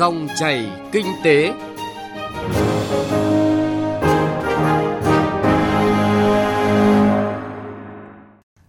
Dòng 0.00 0.28
chảy 0.36 0.70
kinh 0.92 1.06
tế. 1.24 1.52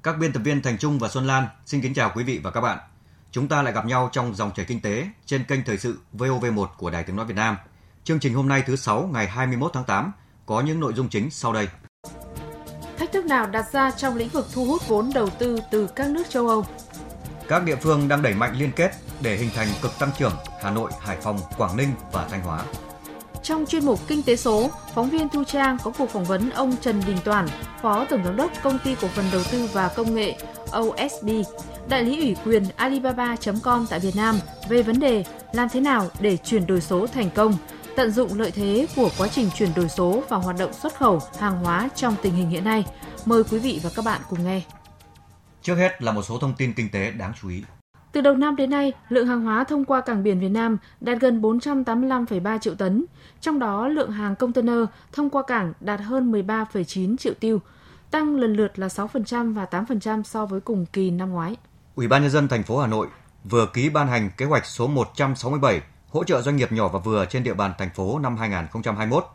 Các 0.03 0.17
biên 0.19 0.33
tập 0.33 0.39
viên 0.43 0.61
Thành 0.61 0.77
Trung 0.77 0.99
và 0.99 1.07
Xuân 1.07 1.27
Lan 1.27 1.47
xin 1.65 1.81
kính 1.81 1.93
chào 1.93 2.11
quý 2.15 2.23
vị 2.23 2.39
và 2.43 2.51
các 2.51 2.61
bạn. 2.61 2.77
Chúng 3.31 3.47
ta 3.47 3.61
lại 3.61 3.73
gặp 3.73 3.85
nhau 3.85 4.09
trong 4.11 4.35
dòng 4.35 4.51
chảy 4.55 4.65
kinh 4.65 4.81
tế 4.81 5.07
trên 5.25 5.43
kênh 5.43 5.63
thời 5.65 5.77
sự 5.77 5.99
VOV1 6.17 6.67
của 6.77 6.89
Đài 6.89 7.03
Tiếng 7.03 7.15
nói 7.15 7.25
Việt 7.25 7.35
Nam. 7.35 7.57
Chương 8.03 8.19
trình 8.19 8.33
hôm 8.33 8.47
nay 8.47 8.63
thứ 8.65 8.75
sáu 8.75 9.09
ngày 9.13 9.27
21 9.27 9.71
tháng 9.73 9.83
8 9.83 10.11
có 10.45 10.61
những 10.61 10.79
nội 10.79 10.93
dung 10.93 11.09
chính 11.09 11.31
sau 11.31 11.53
đây. 11.53 11.67
Thách 12.97 13.11
thức 13.11 13.25
nào 13.25 13.47
đặt 13.47 13.65
ra 13.71 13.91
trong 13.91 14.15
lĩnh 14.15 14.29
vực 14.29 14.47
thu 14.53 14.65
hút 14.65 14.87
vốn 14.87 15.11
đầu 15.15 15.29
tư 15.29 15.59
từ 15.71 15.87
các 15.95 16.09
nước 16.09 16.23
châu 16.29 16.47
Âu? 16.47 16.65
Các 17.47 17.63
địa 17.63 17.75
phương 17.75 18.07
đang 18.07 18.21
đẩy 18.21 18.33
mạnh 18.33 18.55
liên 18.55 18.71
kết 18.75 18.91
để 19.21 19.35
hình 19.37 19.49
thành 19.55 19.67
cực 19.81 19.99
tăng 19.99 20.11
trưởng 20.17 20.33
Hà 20.61 20.71
Nội, 20.71 20.91
Hải 20.99 21.17
Phòng, 21.17 21.39
Quảng 21.57 21.77
Ninh 21.77 21.89
và 22.11 22.27
Thanh 22.29 22.41
Hóa. 22.41 22.63
Trong 23.43 23.65
chuyên 23.65 23.85
mục 23.85 23.99
Kinh 24.07 24.23
tế 24.23 24.35
số, 24.35 24.69
phóng 24.93 25.09
viên 25.09 25.29
Thu 25.29 25.43
Trang 25.43 25.77
có 25.83 25.91
cuộc 25.97 26.09
phỏng 26.09 26.25
vấn 26.25 26.49
ông 26.49 26.75
Trần 26.81 27.01
Đình 27.07 27.17
Toản, 27.23 27.47
Phó 27.81 28.05
Tổng 28.05 28.23
Giám 28.25 28.35
đốc 28.35 28.51
Công 28.63 28.79
ty 28.83 28.95
Cổ 29.01 29.07
phần 29.07 29.25
Đầu 29.31 29.41
tư 29.51 29.69
và 29.73 29.87
Công 29.87 30.15
nghệ 30.15 30.37
OSB, 30.79 31.29
đại 31.89 32.03
lý 32.03 32.19
ủy 32.19 32.35
quyền 32.45 32.63
Alibaba.com 32.75 33.85
tại 33.89 33.99
Việt 33.99 34.15
Nam 34.15 34.39
về 34.69 34.83
vấn 34.83 34.99
đề 34.99 35.23
làm 35.53 35.69
thế 35.69 35.79
nào 35.79 36.09
để 36.19 36.37
chuyển 36.37 36.67
đổi 36.67 36.81
số 36.81 37.07
thành 37.07 37.29
công, 37.29 37.53
tận 37.95 38.11
dụng 38.11 38.39
lợi 38.39 38.51
thế 38.51 38.87
của 38.95 39.09
quá 39.17 39.27
trình 39.27 39.49
chuyển 39.55 39.73
đổi 39.75 39.89
số 39.89 40.23
và 40.29 40.37
hoạt 40.37 40.57
động 40.59 40.73
xuất 40.73 40.95
khẩu 40.95 41.19
hàng 41.39 41.63
hóa 41.63 41.89
trong 41.95 42.15
tình 42.21 42.33
hình 42.33 42.49
hiện 42.49 42.63
nay. 42.63 42.85
Mời 43.25 43.43
quý 43.43 43.59
vị 43.59 43.79
và 43.83 43.89
các 43.95 44.05
bạn 44.05 44.21
cùng 44.29 44.45
nghe. 44.45 44.61
Trước 45.61 45.75
hết 45.75 46.01
là 46.01 46.11
một 46.11 46.23
số 46.23 46.37
thông 46.37 46.53
tin 46.57 46.73
kinh 46.73 46.91
tế 46.91 47.11
đáng 47.11 47.33
chú 47.41 47.49
ý. 47.49 47.63
Từ 48.11 48.21
đầu 48.21 48.35
năm 48.35 48.55
đến 48.55 48.69
nay, 48.69 48.93
lượng 49.09 49.27
hàng 49.27 49.41
hóa 49.41 49.63
thông 49.63 49.85
qua 49.85 50.01
cảng 50.01 50.23
biển 50.23 50.39
Việt 50.39 50.49
Nam 50.49 50.77
đạt 51.01 51.17
gần 51.21 51.41
485,3 51.41 52.59
triệu 52.59 52.75
tấn, 52.75 53.05
trong 53.41 53.59
đó 53.59 53.87
lượng 53.87 54.11
hàng 54.11 54.35
container 54.35 54.79
thông 55.11 55.29
qua 55.29 55.43
cảng 55.47 55.73
đạt 55.79 56.01
hơn 56.01 56.31
13,9 56.31 57.17
triệu 57.17 57.33
tiêu, 57.39 57.61
tăng 58.11 58.35
lần 58.35 58.53
lượt 58.53 58.79
là 58.79 58.87
6% 58.87 59.53
và 59.53 59.65
8% 59.71 60.23
so 60.23 60.45
với 60.45 60.59
cùng 60.61 60.85
kỳ 60.85 61.11
năm 61.11 61.29
ngoái. 61.29 61.55
Ủy 61.95 62.07
ban 62.07 62.21
nhân 62.21 62.31
dân 62.31 62.47
thành 62.47 62.63
phố 62.63 62.79
Hà 62.79 62.87
Nội 62.87 63.07
vừa 63.43 63.65
ký 63.65 63.89
ban 63.89 64.07
hành 64.07 64.29
kế 64.37 64.45
hoạch 64.45 64.65
số 64.65 64.87
167 64.87 65.81
hỗ 66.09 66.23
trợ 66.23 66.41
doanh 66.41 66.55
nghiệp 66.55 66.71
nhỏ 66.71 66.87
và 66.87 66.99
vừa 66.99 67.25
trên 67.25 67.43
địa 67.43 67.53
bàn 67.53 67.73
thành 67.77 67.89
phố 67.95 68.19
năm 68.19 68.37
2021. 68.37 69.25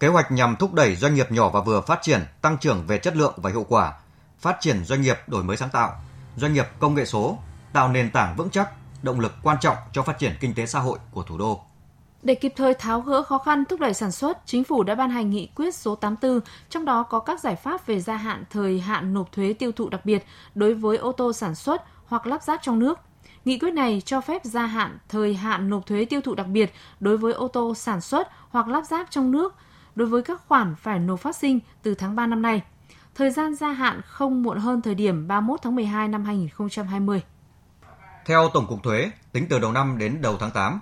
Kế 0.00 0.08
hoạch 0.08 0.32
nhằm 0.32 0.56
thúc 0.56 0.74
đẩy 0.74 0.96
doanh 0.96 1.14
nghiệp 1.14 1.32
nhỏ 1.32 1.48
và 1.48 1.60
vừa 1.60 1.80
phát 1.80 1.98
triển, 2.02 2.20
tăng 2.42 2.58
trưởng 2.58 2.84
về 2.86 2.98
chất 2.98 3.16
lượng 3.16 3.34
và 3.36 3.50
hiệu 3.50 3.66
quả, 3.68 3.92
phát 4.38 4.56
triển 4.60 4.84
doanh 4.84 5.00
nghiệp 5.00 5.16
đổi 5.26 5.44
mới 5.44 5.56
sáng 5.56 5.70
tạo, 5.72 5.92
doanh 6.36 6.52
nghiệp 6.52 6.66
công 6.78 6.94
nghệ 6.94 7.04
số, 7.04 7.38
tạo 7.72 7.88
nền 7.88 8.10
tảng 8.10 8.36
vững 8.36 8.50
chắc, 8.50 8.70
động 9.02 9.20
lực 9.20 9.32
quan 9.42 9.56
trọng 9.60 9.76
cho 9.92 10.02
phát 10.02 10.18
triển 10.18 10.32
kinh 10.40 10.54
tế 10.54 10.66
xã 10.66 10.78
hội 10.78 10.98
của 11.10 11.22
thủ 11.22 11.38
đô. 11.38 11.60
Để 12.22 12.34
kịp 12.34 12.52
thời 12.56 12.74
tháo 12.74 13.00
gỡ 13.00 13.22
khó 13.22 13.38
khăn 13.38 13.64
thúc 13.64 13.80
đẩy 13.80 13.94
sản 13.94 14.12
xuất, 14.12 14.38
chính 14.46 14.64
phủ 14.64 14.82
đã 14.82 14.94
ban 14.94 15.10
hành 15.10 15.30
nghị 15.30 15.46
quyết 15.54 15.74
số 15.74 15.94
84, 15.94 16.40
trong 16.70 16.84
đó 16.84 17.02
có 17.02 17.18
các 17.18 17.40
giải 17.40 17.56
pháp 17.56 17.86
về 17.86 18.00
gia 18.00 18.16
hạn 18.16 18.44
thời 18.50 18.80
hạn 18.80 19.14
nộp 19.14 19.32
thuế 19.32 19.52
tiêu 19.52 19.72
thụ 19.72 19.88
đặc 19.88 20.04
biệt 20.04 20.24
đối 20.54 20.74
với 20.74 20.96
ô 20.96 21.12
tô 21.12 21.32
sản 21.32 21.54
xuất 21.54 21.82
hoặc 22.06 22.26
lắp 22.26 22.42
ráp 22.42 22.62
trong 22.62 22.78
nước. 22.78 22.98
Nghị 23.44 23.58
quyết 23.58 23.70
này 23.70 24.02
cho 24.04 24.20
phép 24.20 24.44
gia 24.44 24.66
hạn 24.66 24.98
thời 25.08 25.34
hạn 25.34 25.70
nộp 25.70 25.86
thuế 25.86 26.04
tiêu 26.04 26.20
thụ 26.20 26.34
đặc 26.34 26.46
biệt 26.46 26.72
đối 27.00 27.16
với 27.16 27.32
ô 27.32 27.48
tô 27.48 27.74
sản 27.74 28.00
xuất 28.00 28.28
hoặc 28.50 28.68
lắp 28.68 28.84
ráp 28.84 29.10
trong 29.10 29.30
nước 29.30 29.54
đối 29.94 30.08
với 30.08 30.22
các 30.22 30.42
khoản 30.48 30.74
phải 30.74 30.98
nộp 30.98 31.20
phát 31.20 31.36
sinh 31.36 31.60
từ 31.82 31.94
tháng 31.94 32.16
3 32.16 32.26
năm 32.26 32.42
nay. 32.42 32.62
Thời 33.14 33.30
gian 33.30 33.54
gia 33.54 33.72
hạn 33.72 34.00
không 34.06 34.42
muộn 34.42 34.58
hơn 34.58 34.82
thời 34.82 34.94
điểm 34.94 35.28
31 35.28 35.62
tháng 35.62 35.74
12 35.74 36.08
năm 36.08 36.24
2020. 36.24 37.22
Theo 38.30 38.50
Tổng 38.54 38.66
cục 38.66 38.82
Thuế, 38.82 39.10
tính 39.32 39.46
từ 39.50 39.58
đầu 39.58 39.72
năm 39.72 39.98
đến 39.98 40.22
đầu 40.22 40.36
tháng 40.40 40.50
8, 40.50 40.80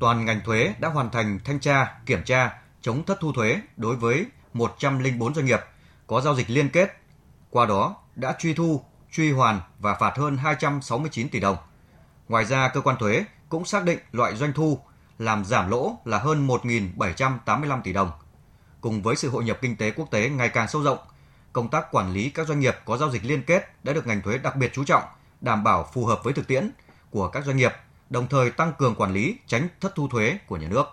toàn 0.00 0.24
ngành 0.24 0.40
thuế 0.44 0.74
đã 0.78 0.88
hoàn 0.88 1.10
thành 1.10 1.38
thanh 1.44 1.60
tra, 1.60 1.98
kiểm 2.06 2.24
tra, 2.24 2.58
chống 2.80 3.04
thất 3.04 3.18
thu 3.20 3.32
thuế 3.32 3.60
đối 3.76 3.96
với 3.96 4.26
104 4.52 5.34
doanh 5.34 5.46
nghiệp 5.46 5.60
có 6.06 6.20
giao 6.20 6.34
dịch 6.34 6.50
liên 6.50 6.68
kết. 6.68 7.00
Qua 7.50 7.66
đó 7.66 7.96
đã 8.16 8.36
truy 8.38 8.54
thu, 8.54 8.84
truy 9.12 9.32
hoàn 9.32 9.60
và 9.78 9.94
phạt 9.94 10.16
hơn 10.16 10.36
269 10.36 11.28
tỷ 11.28 11.40
đồng. 11.40 11.56
Ngoài 12.28 12.44
ra, 12.44 12.68
cơ 12.68 12.80
quan 12.80 12.96
thuế 12.96 13.24
cũng 13.48 13.64
xác 13.64 13.84
định 13.84 13.98
loại 14.12 14.36
doanh 14.36 14.52
thu 14.52 14.78
làm 15.18 15.44
giảm 15.44 15.70
lỗ 15.70 15.98
là 16.04 16.18
hơn 16.18 16.46
1.785 16.46 17.82
tỷ 17.82 17.92
đồng. 17.92 18.10
Cùng 18.80 19.02
với 19.02 19.16
sự 19.16 19.30
hội 19.30 19.44
nhập 19.44 19.58
kinh 19.60 19.76
tế 19.76 19.90
quốc 19.90 20.10
tế 20.10 20.28
ngày 20.28 20.48
càng 20.48 20.68
sâu 20.68 20.82
rộng, 20.82 20.98
công 21.52 21.68
tác 21.68 21.92
quản 21.92 22.12
lý 22.12 22.30
các 22.30 22.46
doanh 22.48 22.60
nghiệp 22.60 22.76
có 22.84 22.96
giao 22.96 23.10
dịch 23.10 23.24
liên 23.24 23.42
kết 23.42 23.84
đã 23.84 23.92
được 23.92 24.06
ngành 24.06 24.22
thuế 24.22 24.38
đặc 24.38 24.56
biệt 24.56 24.70
chú 24.74 24.84
trọng, 24.84 25.02
đảm 25.40 25.64
bảo 25.64 25.88
phù 25.92 26.06
hợp 26.06 26.24
với 26.24 26.32
thực 26.32 26.46
tiễn 26.46 26.70
của 27.10 27.28
các 27.28 27.44
doanh 27.44 27.56
nghiệp, 27.56 27.72
đồng 28.10 28.26
thời 28.30 28.50
tăng 28.50 28.72
cường 28.78 28.94
quản 28.94 29.12
lý 29.12 29.36
tránh 29.46 29.68
thất 29.80 29.94
thu 29.94 30.08
thuế 30.08 30.38
của 30.46 30.56
nhà 30.56 30.68
nước. 30.70 30.84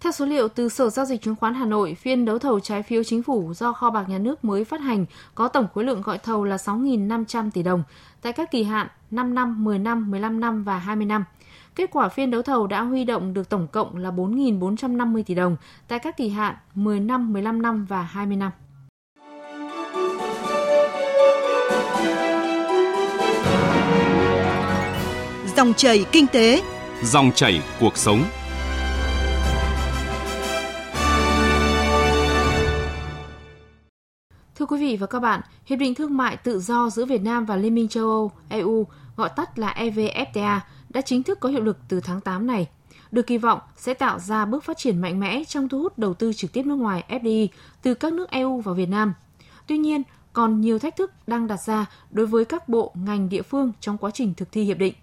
Theo 0.00 0.12
số 0.12 0.26
liệu 0.26 0.48
từ 0.48 0.68
Sở 0.68 0.90
Giao 0.90 1.06
dịch 1.06 1.22
Chứng 1.22 1.36
khoán 1.36 1.54
Hà 1.54 1.64
Nội, 1.66 1.94
phiên 1.94 2.24
đấu 2.24 2.38
thầu 2.38 2.60
trái 2.60 2.82
phiếu 2.82 3.04
chính 3.04 3.22
phủ 3.22 3.54
do 3.54 3.72
kho 3.72 3.90
bạc 3.90 4.08
nhà 4.08 4.18
nước 4.18 4.44
mới 4.44 4.64
phát 4.64 4.80
hành 4.80 5.06
có 5.34 5.48
tổng 5.48 5.66
khối 5.74 5.84
lượng 5.84 6.02
gọi 6.02 6.18
thầu 6.18 6.44
là 6.44 6.56
6.500 6.56 7.50
tỷ 7.50 7.62
đồng 7.62 7.82
tại 8.22 8.32
các 8.32 8.50
kỳ 8.50 8.62
hạn 8.62 8.86
5 9.10 9.34
năm, 9.34 9.64
10 9.64 9.78
năm, 9.78 10.10
15 10.10 10.40
năm 10.40 10.64
và 10.64 10.78
20 10.78 11.06
năm. 11.06 11.24
Kết 11.74 11.90
quả 11.92 12.08
phiên 12.08 12.30
đấu 12.30 12.42
thầu 12.42 12.66
đã 12.66 12.82
huy 12.82 13.04
động 13.04 13.34
được 13.34 13.48
tổng 13.48 13.68
cộng 13.68 13.96
là 13.96 14.10
4.450 14.10 15.22
tỷ 15.22 15.34
đồng 15.34 15.56
tại 15.88 15.98
các 15.98 16.16
kỳ 16.16 16.28
hạn 16.28 16.54
10 16.74 17.00
năm, 17.00 17.32
15 17.32 17.62
năm 17.62 17.84
và 17.84 18.02
20 18.02 18.36
năm. 18.36 18.52
Dòng 25.60 25.74
chảy 25.74 26.04
kinh 26.12 26.26
tế, 26.26 26.62
dòng 27.02 27.32
chảy 27.34 27.62
cuộc 27.80 27.96
sống. 27.96 28.24
Thưa 34.54 34.66
quý 34.66 34.80
vị 34.80 34.96
và 34.96 35.06
các 35.06 35.20
bạn, 35.20 35.40
Hiệp 35.66 35.78
định 35.78 35.94
Thương 35.94 36.16
mại 36.16 36.36
Tự 36.36 36.60
do 36.60 36.90
giữa 36.90 37.04
Việt 37.04 37.22
Nam 37.22 37.46
và 37.46 37.56
Liên 37.56 37.74
minh 37.74 37.88
châu 37.88 38.04
Âu 38.04 38.32
EU, 38.48 38.86
gọi 39.16 39.30
tắt 39.36 39.58
là 39.58 39.74
EVFTA, 39.78 40.58
đã 40.88 41.00
chính 41.00 41.22
thức 41.22 41.40
có 41.40 41.48
hiệu 41.48 41.62
lực 41.62 41.78
từ 41.88 42.00
tháng 42.00 42.20
8 42.20 42.46
này. 42.46 42.68
Được 43.10 43.26
kỳ 43.26 43.38
vọng 43.38 43.60
sẽ 43.76 43.94
tạo 43.94 44.18
ra 44.18 44.44
bước 44.44 44.64
phát 44.64 44.78
triển 44.78 45.00
mạnh 45.00 45.20
mẽ 45.20 45.44
trong 45.44 45.68
thu 45.68 45.78
hút 45.78 45.98
đầu 45.98 46.14
tư 46.14 46.32
trực 46.32 46.52
tiếp 46.52 46.62
nước 46.66 46.76
ngoài 46.76 47.04
FDI 47.08 47.48
từ 47.82 47.94
các 47.94 48.12
nước 48.12 48.30
EU 48.30 48.60
vào 48.60 48.74
Việt 48.74 48.88
Nam. 48.88 49.14
Tuy 49.66 49.78
nhiên, 49.78 50.02
còn 50.32 50.60
nhiều 50.60 50.78
thách 50.78 50.96
thức 50.96 51.12
đang 51.26 51.46
đặt 51.46 51.60
ra 51.66 51.86
đối 52.10 52.26
với 52.26 52.44
các 52.44 52.68
bộ, 52.68 52.92
ngành 52.94 53.28
địa 53.28 53.42
phương 53.42 53.72
trong 53.80 53.98
quá 53.98 54.10
trình 54.14 54.34
thực 54.34 54.52
thi 54.52 54.62
hiệp 54.62 54.78
định. 54.78 54.94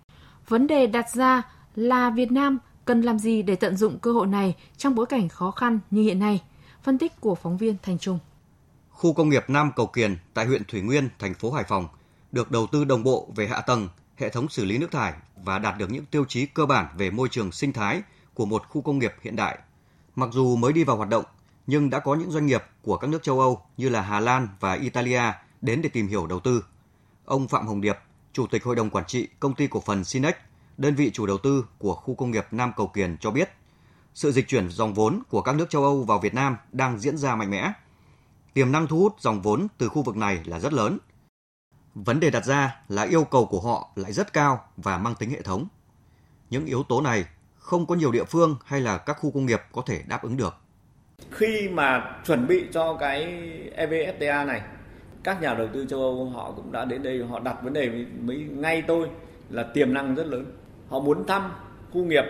Vấn 0.50 0.68
đề 0.68 0.88
đặt 0.88 1.10
ra 1.10 1.42
là 1.76 2.10
Việt 2.10 2.32
Nam 2.32 2.58
cần 2.86 3.02
làm 3.02 3.20
gì 3.20 3.42
để 3.42 3.56
tận 3.56 3.78
dụng 3.78 4.00
cơ 4.00 4.12
hội 4.12 4.28
này 4.28 4.56
trong 4.78 4.96
bối 4.96 5.06
cảnh 5.06 5.30
khó 5.30 5.52
khăn 5.52 5.80
như 5.92 6.02
hiện 6.02 6.20
nay? 6.20 6.44
Phân 6.84 6.98
tích 6.98 7.22
của 7.22 7.36
phóng 7.36 7.58
viên 7.58 7.76
Thành 7.84 7.98
Trung. 7.98 8.20
Khu 8.90 9.14
công 9.14 9.30
nghiệp 9.30 9.44
Nam 9.48 9.72
Cầu 9.76 9.88
Kiền 9.88 10.18
tại 10.34 10.46
huyện 10.46 10.64
Thủy 10.66 10.82
Nguyên, 10.82 11.10
thành 11.20 11.34
phố 11.34 11.52
Hải 11.52 11.64
Phòng 11.64 11.88
được 12.32 12.52
đầu 12.52 12.68
tư 12.68 12.86
đồng 12.86 13.04
bộ 13.04 13.28
về 13.36 13.48
hạ 13.48 13.62
tầng, 13.62 13.90
hệ 14.18 14.30
thống 14.30 14.50
xử 14.50 14.66
lý 14.66 14.78
nước 14.78 14.92
thải 14.92 15.14
và 15.44 15.60
đạt 15.60 15.78
được 15.78 15.92
những 15.92 16.06
tiêu 16.06 16.26
chí 16.26 16.46
cơ 16.46 16.66
bản 16.66 16.88
về 16.98 17.12
môi 17.12 17.30
trường 17.32 17.52
sinh 17.52 17.74
thái 17.74 18.02
của 18.34 18.46
một 18.46 18.70
khu 18.70 18.82
công 18.82 19.00
nghiệp 19.00 19.14
hiện 19.22 19.36
đại. 19.36 19.58
Mặc 20.16 20.30
dù 20.34 20.56
mới 20.56 20.74
đi 20.74 20.84
vào 20.84 20.98
hoạt 20.98 21.10
động, 21.10 21.26
nhưng 21.68 21.90
đã 21.90 22.00
có 22.00 22.16
những 22.16 22.32
doanh 22.32 22.46
nghiệp 22.46 22.64
của 22.82 22.98
các 22.98 23.10
nước 23.10 23.24
châu 23.24 23.40
Âu 23.40 23.62
như 23.78 23.90
là 23.90 24.02
Hà 24.02 24.20
Lan 24.20 24.48
và 24.60 24.74
Italia 24.74 25.22
đến 25.62 25.82
để 25.82 25.90
tìm 25.90 26.08
hiểu 26.08 26.28
đầu 26.28 26.40
tư. 26.40 26.64
Ông 27.26 27.48
Phạm 27.48 27.68
Hồng 27.68 27.82
Điệp, 27.82 27.98
Chủ 28.34 28.48
tịch 28.48 28.64
Hội 28.64 28.76
đồng 28.76 28.90
Quản 28.90 29.06
trị 29.06 29.28
Công 29.40 29.56
ty 29.56 29.68
Cổ 29.68 29.80
phần 29.80 30.04
Sinex, 30.04 30.34
đơn 30.78 30.96
vị 30.96 31.12
chủ 31.14 31.26
đầu 31.26 31.38
tư 31.38 31.66
của 31.78 31.94
khu 31.94 32.16
công 32.16 32.32
nghiệp 32.32 32.46
Nam 32.52 32.72
Cầu 32.76 32.88
Kiền 32.88 33.18
cho 33.20 33.32
biết, 33.32 33.50
sự 34.14 34.32
dịch 34.32 34.48
chuyển 34.48 34.70
dòng 34.70 34.94
vốn 34.94 35.22
của 35.30 35.42
các 35.42 35.56
nước 35.56 35.70
châu 35.70 35.84
Âu 35.84 36.04
vào 36.04 36.20
Việt 36.20 36.34
Nam 36.34 36.58
đang 36.72 37.00
diễn 37.00 37.18
ra 37.18 37.36
mạnh 37.36 37.52
mẽ. 37.52 37.72
Tiềm 38.54 38.72
năng 38.72 38.88
thu 38.88 39.00
hút 39.00 39.16
dòng 39.20 39.42
vốn 39.42 39.68
từ 39.78 39.90
khu 39.90 40.02
vực 40.02 40.18
này 40.18 40.42
là 40.46 40.60
rất 40.60 40.74
lớn. 40.74 40.98
Vấn 41.96 42.20
đề 42.20 42.30
đặt 42.30 42.46
ra 42.46 42.76
là 42.90 43.04
yêu 43.04 43.24
cầu 43.24 43.46
của 43.46 43.62
họ 43.62 43.90
lại 43.96 44.14
rất 44.14 44.34
cao 44.34 44.64
và 44.78 44.98
mang 44.98 45.16
tính 45.16 45.30
hệ 45.30 45.42
thống. 45.42 45.68
Những 46.50 46.66
yếu 46.66 46.84
tố 46.84 47.02
này 47.02 47.26
không 47.58 47.86
có 47.86 47.96
nhiều 47.96 48.12
địa 48.12 48.24
phương 48.24 48.58
hay 48.66 48.82
là 48.82 48.98
các 48.98 49.18
khu 49.20 49.32
công 49.32 49.46
nghiệp 49.46 49.62
có 49.72 49.82
thể 49.86 50.04
đáp 50.08 50.24
ứng 50.24 50.38
được. 50.38 50.56
Khi 51.32 51.70
mà 51.70 52.16
chuẩn 52.26 52.48
bị 52.48 52.66
cho 52.74 52.98
cái 53.00 53.24
EVFTA 53.78 54.46
này 54.46 54.62
các 55.28 55.42
nhà 55.42 55.54
đầu 55.54 55.68
tư 55.74 55.86
châu 55.90 56.00
Âu 56.00 56.32
họ 56.36 56.52
cũng 56.56 56.72
đã 56.72 56.86
đến 56.86 57.04
đây 57.04 57.24
họ 57.30 57.40
đặt 57.40 57.64
vấn 57.64 57.74
đề 57.74 57.90
với, 57.90 58.06
với 58.26 58.38
ngay 58.38 58.84
tôi 58.88 59.08
là 59.50 59.64
tiềm 59.64 59.94
năng 59.94 60.16
rất 60.16 60.28
lớn. 60.28 60.46
Họ 60.90 61.00
muốn 61.00 61.28
thăm 61.28 61.52
khu 61.94 62.04
nghiệp 62.04 62.24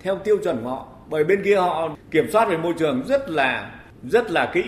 theo 0.00 0.18
tiêu 0.18 0.38
chuẩn 0.44 0.62
của 0.62 0.70
họ. 0.70 0.86
Bởi 1.08 1.24
bên 1.24 1.42
kia 1.44 1.56
họ 1.56 1.88
kiểm 2.10 2.30
soát 2.32 2.48
về 2.48 2.56
môi 2.56 2.74
trường 2.78 3.02
rất 3.06 3.30
là 3.30 3.80
rất 4.02 4.30
là 4.30 4.50
kỹ. 4.54 4.64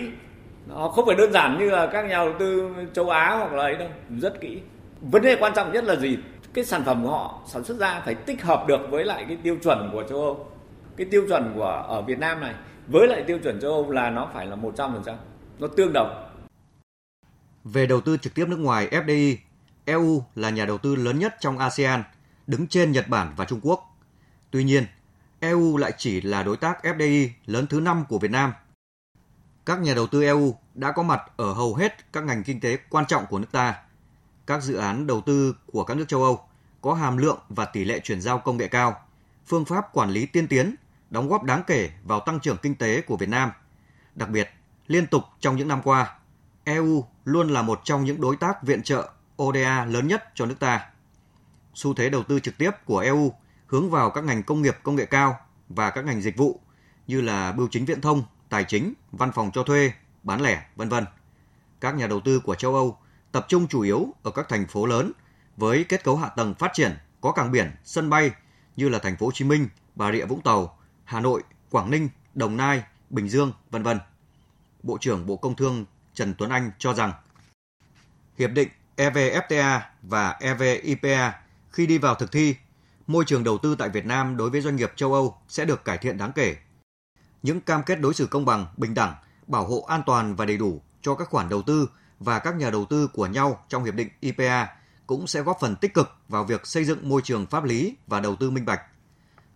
Nó 0.69 0.87
không 0.87 1.05
phải 1.05 1.15
đơn 1.15 1.31
giản 1.31 1.57
như 1.59 1.69
là 1.69 1.87
các 1.87 2.01
nhà 2.01 2.17
đầu 2.17 2.33
tư 2.39 2.71
châu 2.93 3.09
Á 3.09 3.35
hoặc 3.39 3.53
là 3.53 3.63
ấy 3.63 3.75
đâu 3.75 3.89
rất 4.09 4.41
kỹ. 4.41 4.59
Vấn 5.01 5.21
đề 5.21 5.35
quan 5.35 5.53
trọng 5.55 5.71
nhất 5.71 5.83
là 5.83 5.95
gì? 5.95 6.17
Cái 6.53 6.65
sản 6.65 6.83
phẩm 6.85 7.03
của 7.03 7.11
họ 7.11 7.39
sản 7.45 7.63
xuất 7.63 7.77
ra 7.77 8.01
phải 8.05 8.15
tích 8.15 8.43
hợp 8.43 8.65
được 8.67 8.81
với 8.89 9.03
lại 9.03 9.25
cái 9.27 9.37
tiêu 9.43 9.57
chuẩn 9.63 9.89
của 9.91 10.03
châu 10.09 10.21
Âu. 10.21 10.47
Cái 10.97 11.07
tiêu 11.11 11.25
chuẩn 11.29 11.51
của 11.55 11.85
ở 11.87 12.01
Việt 12.01 12.19
Nam 12.19 12.41
này 12.41 12.53
với 12.87 13.07
lại 13.07 13.23
tiêu 13.27 13.39
chuẩn 13.43 13.59
châu 13.59 13.71
Âu 13.71 13.91
là 13.91 14.09
nó 14.09 14.29
phải 14.33 14.45
là 14.45 14.55
100% 14.55 15.15
nó 15.59 15.67
tương 15.67 15.93
đồng 15.93 16.24
về 17.65 17.85
đầu 17.85 18.01
tư 18.01 18.17
trực 18.17 18.33
tiếp 18.33 18.47
nước 18.47 18.59
ngoài 18.59 18.87
FDI, 18.91 19.35
EU 19.85 20.23
là 20.35 20.49
nhà 20.49 20.65
đầu 20.65 20.77
tư 20.77 20.95
lớn 20.95 21.19
nhất 21.19 21.35
trong 21.39 21.57
ASEAN, 21.57 22.03
đứng 22.47 22.67
trên 22.67 22.91
Nhật 22.91 23.07
Bản 23.07 23.33
và 23.35 23.45
Trung 23.45 23.59
Quốc. 23.63 23.97
Tuy 24.51 24.63
nhiên, 24.63 24.85
EU 25.39 25.77
lại 25.77 25.93
chỉ 25.97 26.21
là 26.21 26.43
đối 26.43 26.57
tác 26.57 26.77
FDI 26.83 27.29
lớn 27.45 27.67
thứ 27.67 27.79
5 27.79 28.05
của 28.09 28.19
Việt 28.19 28.31
Nam. 28.31 28.53
Các 29.65 29.79
nhà 29.79 29.93
đầu 29.93 30.07
tư 30.07 30.23
EU 30.23 30.55
đã 30.73 30.91
có 30.91 31.03
mặt 31.03 31.21
ở 31.37 31.53
hầu 31.53 31.75
hết 31.75 32.13
các 32.13 32.23
ngành 32.23 32.43
kinh 32.43 32.59
tế 32.59 32.77
quan 32.89 33.05
trọng 33.05 33.25
của 33.25 33.39
nước 33.39 33.51
ta. 33.51 33.75
Các 34.47 34.63
dự 34.63 34.75
án 34.75 35.07
đầu 35.07 35.21
tư 35.21 35.55
của 35.65 35.83
các 35.83 35.97
nước 35.97 36.05
châu 36.07 36.23
Âu 36.23 36.47
có 36.81 36.93
hàm 36.93 37.17
lượng 37.17 37.39
và 37.49 37.65
tỷ 37.65 37.85
lệ 37.85 37.99
chuyển 37.99 38.21
giao 38.21 38.39
công 38.39 38.57
nghệ 38.57 38.67
cao, 38.67 39.01
phương 39.45 39.65
pháp 39.65 39.93
quản 39.93 40.09
lý 40.09 40.25
tiên 40.25 40.47
tiến, 40.47 40.75
đóng 41.09 41.29
góp 41.29 41.43
đáng 41.43 41.63
kể 41.67 41.89
vào 42.03 42.19
tăng 42.19 42.39
trưởng 42.39 42.57
kinh 42.57 42.75
tế 42.75 43.01
của 43.01 43.17
Việt 43.17 43.29
Nam. 43.29 43.51
Đặc 44.15 44.29
biệt, 44.29 44.49
liên 44.87 45.07
tục 45.07 45.23
trong 45.39 45.55
những 45.55 45.67
năm 45.67 45.81
qua, 45.83 46.15
EU 46.65 47.05
luôn 47.25 47.47
là 47.49 47.61
một 47.61 47.81
trong 47.83 48.05
những 48.05 48.21
đối 48.21 48.35
tác 48.35 48.63
viện 48.63 48.83
trợ 48.83 49.09
ODA 49.43 49.85
lớn 49.85 50.07
nhất 50.07 50.23
cho 50.35 50.45
nước 50.45 50.55
ta. 50.59 50.89
Xu 51.73 51.93
thế 51.93 52.09
đầu 52.09 52.23
tư 52.23 52.39
trực 52.39 52.57
tiếp 52.57 52.71
của 52.85 52.99
EU 52.99 53.33
hướng 53.67 53.89
vào 53.89 54.09
các 54.09 54.23
ngành 54.23 54.43
công 54.43 54.61
nghiệp 54.61 54.77
công 54.83 54.95
nghệ 54.95 55.05
cao 55.05 55.39
và 55.69 55.89
các 55.89 56.05
ngành 56.05 56.21
dịch 56.21 56.37
vụ 56.37 56.59
như 57.07 57.21
là 57.21 57.51
bưu 57.51 57.67
chính 57.71 57.85
viễn 57.85 58.01
thông, 58.01 58.23
tài 58.49 58.63
chính, 58.63 58.93
văn 59.11 59.31
phòng 59.31 59.51
cho 59.53 59.63
thuê, 59.63 59.91
bán 60.23 60.41
lẻ, 60.41 60.65
vân 60.75 60.89
vân. 60.89 61.05
Các 61.81 61.95
nhà 61.95 62.07
đầu 62.07 62.19
tư 62.19 62.39
của 62.39 62.55
châu 62.55 62.75
Âu 62.75 62.97
tập 63.31 63.45
trung 63.49 63.67
chủ 63.67 63.81
yếu 63.81 64.13
ở 64.23 64.31
các 64.31 64.49
thành 64.49 64.67
phố 64.67 64.85
lớn 64.85 65.11
với 65.57 65.83
kết 65.83 66.03
cấu 66.03 66.17
hạ 66.17 66.29
tầng 66.29 66.53
phát 66.53 66.71
triển 66.73 66.91
có 67.21 67.31
cảng 67.31 67.51
biển, 67.51 67.71
sân 67.83 68.09
bay 68.09 68.31
như 68.75 68.89
là 68.89 68.99
thành 68.99 69.17
phố 69.17 69.25
Hồ 69.25 69.31
Chí 69.31 69.45
Minh, 69.45 69.67
Bà 69.95 70.11
Rịa 70.11 70.25
Vũng 70.25 70.41
Tàu, 70.41 70.77
Hà 71.03 71.19
Nội, 71.19 71.43
Quảng 71.69 71.91
Ninh, 71.91 72.09
Đồng 72.33 72.57
Nai, 72.57 72.83
Bình 73.09 73.29
Dương, 73.29 73.51
vân 73.71 73.83
vân. 73.83 73.99
Bộ 74.83 74.97
trưởng 75.01 75.25
Bộ 75.25 75.35
Công 75.35 75.55
Thương 75.55 75.85
Trần 76.15 76.33
Tuấn 76.37 76.49
Anh 76.49 76.71
cho 76.77 76.93
rằng 76.93 77.13
hiệp 78.37 78.51
định 78.51 78.69
EVFTA 78.97 79.79
và 80.01 80.37
EVIPA 80.39 81.33
khi 81.69 81.87
đi 81.87 81.97
vào 81.97 82.15
thực 82.15 82.31
thi, 82.31 82.55
môi 83.07 83.25
trường 83.25 83.43
đầu 83.43 83.57
tư 83.57 83.75
tại 83.79 83.89
Việt 83.89 84.05
Nam 84.05 84.37
đối 84.37 84.49
với 84.49 84.61
doanh 84.61 84.75
nghiệp 84.75 84.91
châu 84.95 85.13
Âu 85.13 85.37
sẽ 85.47 85.65
được 85.65 85.85
cải 85.85 85.97
thiện 85.97 86.17
đáng 86.17 86.31
kể. 86.35 86.55
Những 87.43 87.61
cam 87.61 87.83
kết 87.83 87.99
đối 88.01 88.13
xử 88.13 88.27
công 88.27 88.45
bằng, 88.45 88.65
bình 88.77 88.93
đẳng, 88.93 89.15
bảo 89.47 89.65
hộ 89.65 89.85
an 89.87 90.03
toàn 90.05 90.35
và 90.35 90.45
đầy 90.45 90.57
đủ 90.57 90.81
cho 91.01 91.15
các 91.15 91.29
khoản 91.29 91.49
đầu 91.49 91.61
tư 91.61 91.89
và 92.19 92.39
các 92.39 92.55
nhà 92.55 92.69
đầu 92.69 92.85
tư 92.85 93.07
của 93.07 93.27
nhau 93.27 93.65
trong 93.69 93.83
hiệp 93.83 93.93
định 93.93 94.09
IPA 94.19 94.67
cũng 95.07 95.27
sẽ 95.27 95.41
góp 95.41 95.57
phần 95.61 95.75
tích 95.75 95.93
cực 95.93 96.15
vào 96.29 96.43
việc 96.43 96.67
xây 96.67 96.85
dựng 96.85 97.09
môi 97.09 97.21
trường 97.21 97.45
pháp 97.45 97.63
lý 97.63 97.95
và 98.07 98.19
đầu 98.19 98.35
tư 98.35 98.51
minh 98.51 98.65
bạch. 98.65 98.81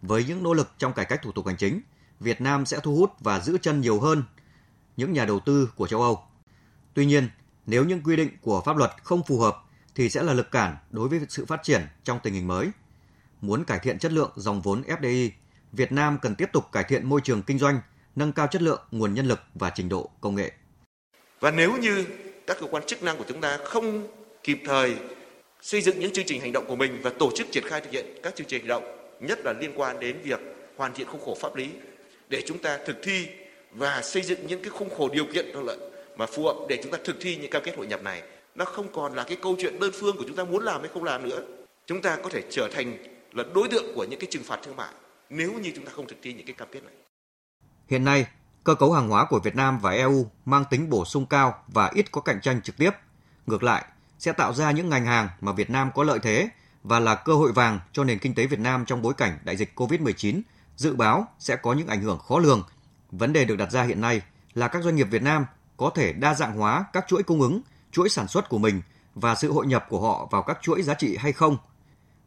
Với 0.01 0.25
những 0.25 0.43
nỗ 0.43 0.53
lực 0.53 0.71
trong 0.77 0.93
cải 0.93 1.05
cách 1.05 1.21
thủ 1.23 1.31
tục 1.31 1.47
hành 1.47 1.57
chính, 1.57 1.81
Việt 2.19 2.41
Nam 2.41 2.65
sẽ 2.65 2.79
thu 2.83 2.95
hút 2.95 3.11
và 3.19 3.39
giữ 3.39 3.57
chân 3.61 3.81
nhiều 3.81 3.99
hơn 3.99 4.23
những 4.97 5.13
nhà 5.13 5.25
đầu 5.25 5.39
tư 5.39 5.69
của 5.75 5.87
châu 5.87 6.01
Âu. 6.01 6.28
Tuy 6.93 7.05
nhiên, 7.05 7.29
nếu 7.65 7.85
những 7.85 8.01
quy 8.03 8.15
định 8.15 8.29
của 8.41 8.61
pháp 8.65 8.77
luật 8.77 8.91
không 9.03 9.23
phù 9.27 9.39
hợp 9.39 9.57
thì 9.95 10.09
sẽ 10.09 10.23
là 10.23 10.33
lực 10.33 10.51
cản 10.51 10.77
đối 10.91 11.09
với 11.09 11.19
sự 11.29 11.45
phát 11.45 11.63
triển 11.63 11.81
trong 12.03 12.19
tình 12.23 12.33
hình 12.33 12.47
mới. 12.47 12.67
Muốn 13.41 13.63
cải 13.63 13.79
thiện 13.79 13.99
chất 13.99 14.11
lượng 14.11 14.31
dòng 14.35 14.61
vốn 14.61 14.81
FDI, 14.81 15.29
Việt 15.71 15.91
Nam 15.91 16.17
cần 16.21 16.35
tiếp 16.35 16.49
tục 16.53 16.65
cải 16.71 16.83
thiện 16.83 17.09
môi 17.09 17.21
trường 17.23 17.41
kinh 17.41 17.59
doanh, 17.59 17.81
nâng 18.15 18.31
cao 18.31 18.47
chất 18.47 18.61
lượng 18.61 18.81
nguồn 18.91 19.13
nhân 19.13 19.27
lực 19.27 19.39
và 19.55 19.71
trình 19.75 19.89
độ 19.89 20.09
công 20.21 20.35
nghệ. 20.35 20.51
Và 21.39 21.51
nếu 21.51 21.77
như 21.77 22.05
các 22.47 22.57
cơ 22.59 22.67
quan 22.71 22.83
chức 22.85 23.03
năng 23.03 23.17
của 23.17 23.25
chúng 23.27 23.41
ta 23.41 23.57
không 23.65 24.07
kịp 24.43 24.59
thời 24.65 24.95
xây 25.61 25.81
dựng 25.81 25.99
những 25.99 26.13
chương 26.13 26.25
trình 26.25 26.41
hành 26.41 26.51
động 26.51 26.65
của 26.67 26.75
mình 26.75 26.99
và 27.03 27.11
tổ 27.19 27.31
chức 27.35 27.47
triển 27.51 27.63
khai 27.67 27.81
thực 27.81 27.91
hiện 27.91 28.05
các 28.23 28.35
chương 28.35 28.47
trình 28.47 28.61
hành 28.61 28.67
động, 28.67 28.83
nhất 29.19 29.39
là 29.43 29.53
liên 29.53 29.71
quan 29.75 29.99
đến 29.99 30.17
việc 30.23 30.39
hoàn 30.77 30.93
thiện 30.93 31.07
khung 31.07 31.21
khổ 31.25 31.37
pháp 31.41 31.55
lý 31.55 31.69
để 32.29 32.43
chúng 32.47 32.57
ta 32.57 32.79
thực 32.87 32.97
thi 33.03 33.27
và 33.71 34.01
xây 34.01 34.21
dựng 34.21 34.47
những 34.47 34.61
cái 34.63 34.69
khung 34.69 34.89
khổ 34.97 35.09
điều 35.13 35.25
kiện 35.33 35.45
thuận 35.53 35.65
lợi 35.65 35.77
mà 36.19 36.25
phù 36.25 36.45
hợp 36.45 36.55
để 36.69 36.79
chúng 36.83 36.91
ta 36.91 36.97
thực 37.05 37.15
thi 37.21 37.35
những 37.35 37.51
cam 37.51 37.61
kết 37.65 37.77
hội 37.77 37.87
nhập 37.87 38.03
này, 38.03 38.21
nó 38.55 38.65
không 38.65 38.87
còn 38.93 39.13
là 39.13 39.23
cái 39.23 39.37
câu 39.41 39.55
chuyện 39.59 39.79
đơn 39.79 39.91
phương 39.99 40.17
của 40.17 40.23
chúng 40.27 40.35
ta 40.35 40.43
muốn 40.43 40.63
làm 40.63 40.81
hay 40.81 40.89
không 40.93 41.03
làm 41.03 41.29
nữa. 41.29 41.41
Chúng 41.85 42.01
ta 42.01 42.17
có 42.23 42.29
thể 42.29 42.43
trở 42.49 42.69
thành 42.73 42.97
là 43.33 43.43
đối 43.55 43.67
tượng 43.67 43.95
của 43.95 44.03
những 44.09 44.19
cái 44.19 44.27
trừng 44.31 44.43
phạt 44.43 44.59
thương 44.63 44.75
mại 44.75 44.93
nếu 45.29 45.53
như 45.53 45.71
chúng 45.75 45.85
ta 45.85 45.91
không 45.95 46.07
thực 46.07 46.17
thi 46.21 46.33
những 46.33 46.45
cái 46.45 46.53
cam 46.53 46.67
kết 46.71 46.83
này. 46.83 46.93
Hiện 47.87 48.03
nay, 48.03 48.27
cơ 48.63 48.75
cấu 48.75 48.93
hàng 48.93 49.09
hóa 49.09 49.25
của 49.25 49.39
Việt 49.39 49.55
Nam 49.55 49.79
và 49.79 49.91
EU 49.91 50.27
mang 50.45 50.63
tính 50.69 50.89
bổ 50.89 51.05
sung 51.05 51.25
cao 51.25 51.63
và 51.67 51.91
ít 51.93 52.11
có 52.11 52.21
cạnh 52.21 52.41
tranh 52.41 52.61
trực 52.61 52.77
tiếp. 52.77 52.91
Ngược 53.47 53.63
lại, 53.63 53.85
sẽ 54.19 54.31
tạo 54.31 54.53
ra 54.53 54.71
những 54.71 54.89
ngành 54.89 55.05
hàng 55.05 55.29
mà 55.41 55.51
Việt 55.51 55.69
Nam 55.69 55.89
có 55.95 56.03
lợi 56.03 56.19
thế 56.19 56.49
và 56.83 56.99
là 56.99 57.15
cơ 57.15 57.33
hội 57.33 57.51
vàng 57.51 57.79
cho 57.93 58.03
nền 58.03 58.19
kinh 58.19 58.35
tế 58.35 58.47
Việt 58.47 58.59
Nam 58.59 58.85
trong 58.85 59.01
bối 59.01 59.13
cảnh 59.13 59.37
đại 59.43 59.57
dịch 59.57 59.71
COVID-19 59.75 60.41
dự 60.75 60.95
báo 60.95 61.27
sẽ 61.39 61.55
có 61.55 61.73
những 61.73 61.87
ảnh 61.87 62.01
hưởng 62.01 62.19
khó 62.19 62.39
lường. 62.39 62.63
Vấn 63.11 63.33
đề 63.33 63.45
được 63.45 63.55
đặt 63.55 63.71
ra 63.71 63.83
hiện 63.83 64.01
nay 64.01 64.21
là 64.53 64.67
các 64.67 64.83
doanh 64.83 64.95
nghiệp 64.95 65.07
Việt 65.11 65.21
Nam 65.21 65.45
có 65.79 65.89
thể 65.89 66.13
đa 66.13 66.33
dạng 66.33 66.57
hóa 66.57 66.85
các 66.93 67.05
chuỗi 67.07 67.23
cung 67.23 67.41
ứng, 67.41 67.61
chuỗi 67.91 68.09
sản 68.09 68.27
xuất 68.27 68.49
của 68.49 68.57
mình 68.57 68.81
và 69.15 69.35
sự 69.35 69.51
hội 69.51 69.67
nhập 69.67 69.85
của 69.89 70.01
họ 70.01 70.27
vào 70.31 70.43
các 70.43 70.59
chuỗi 70.61 70.81
giá 70.81 70.93
trị 70.93 71.17
hay 71.17 71.31
không. 71.31 71.57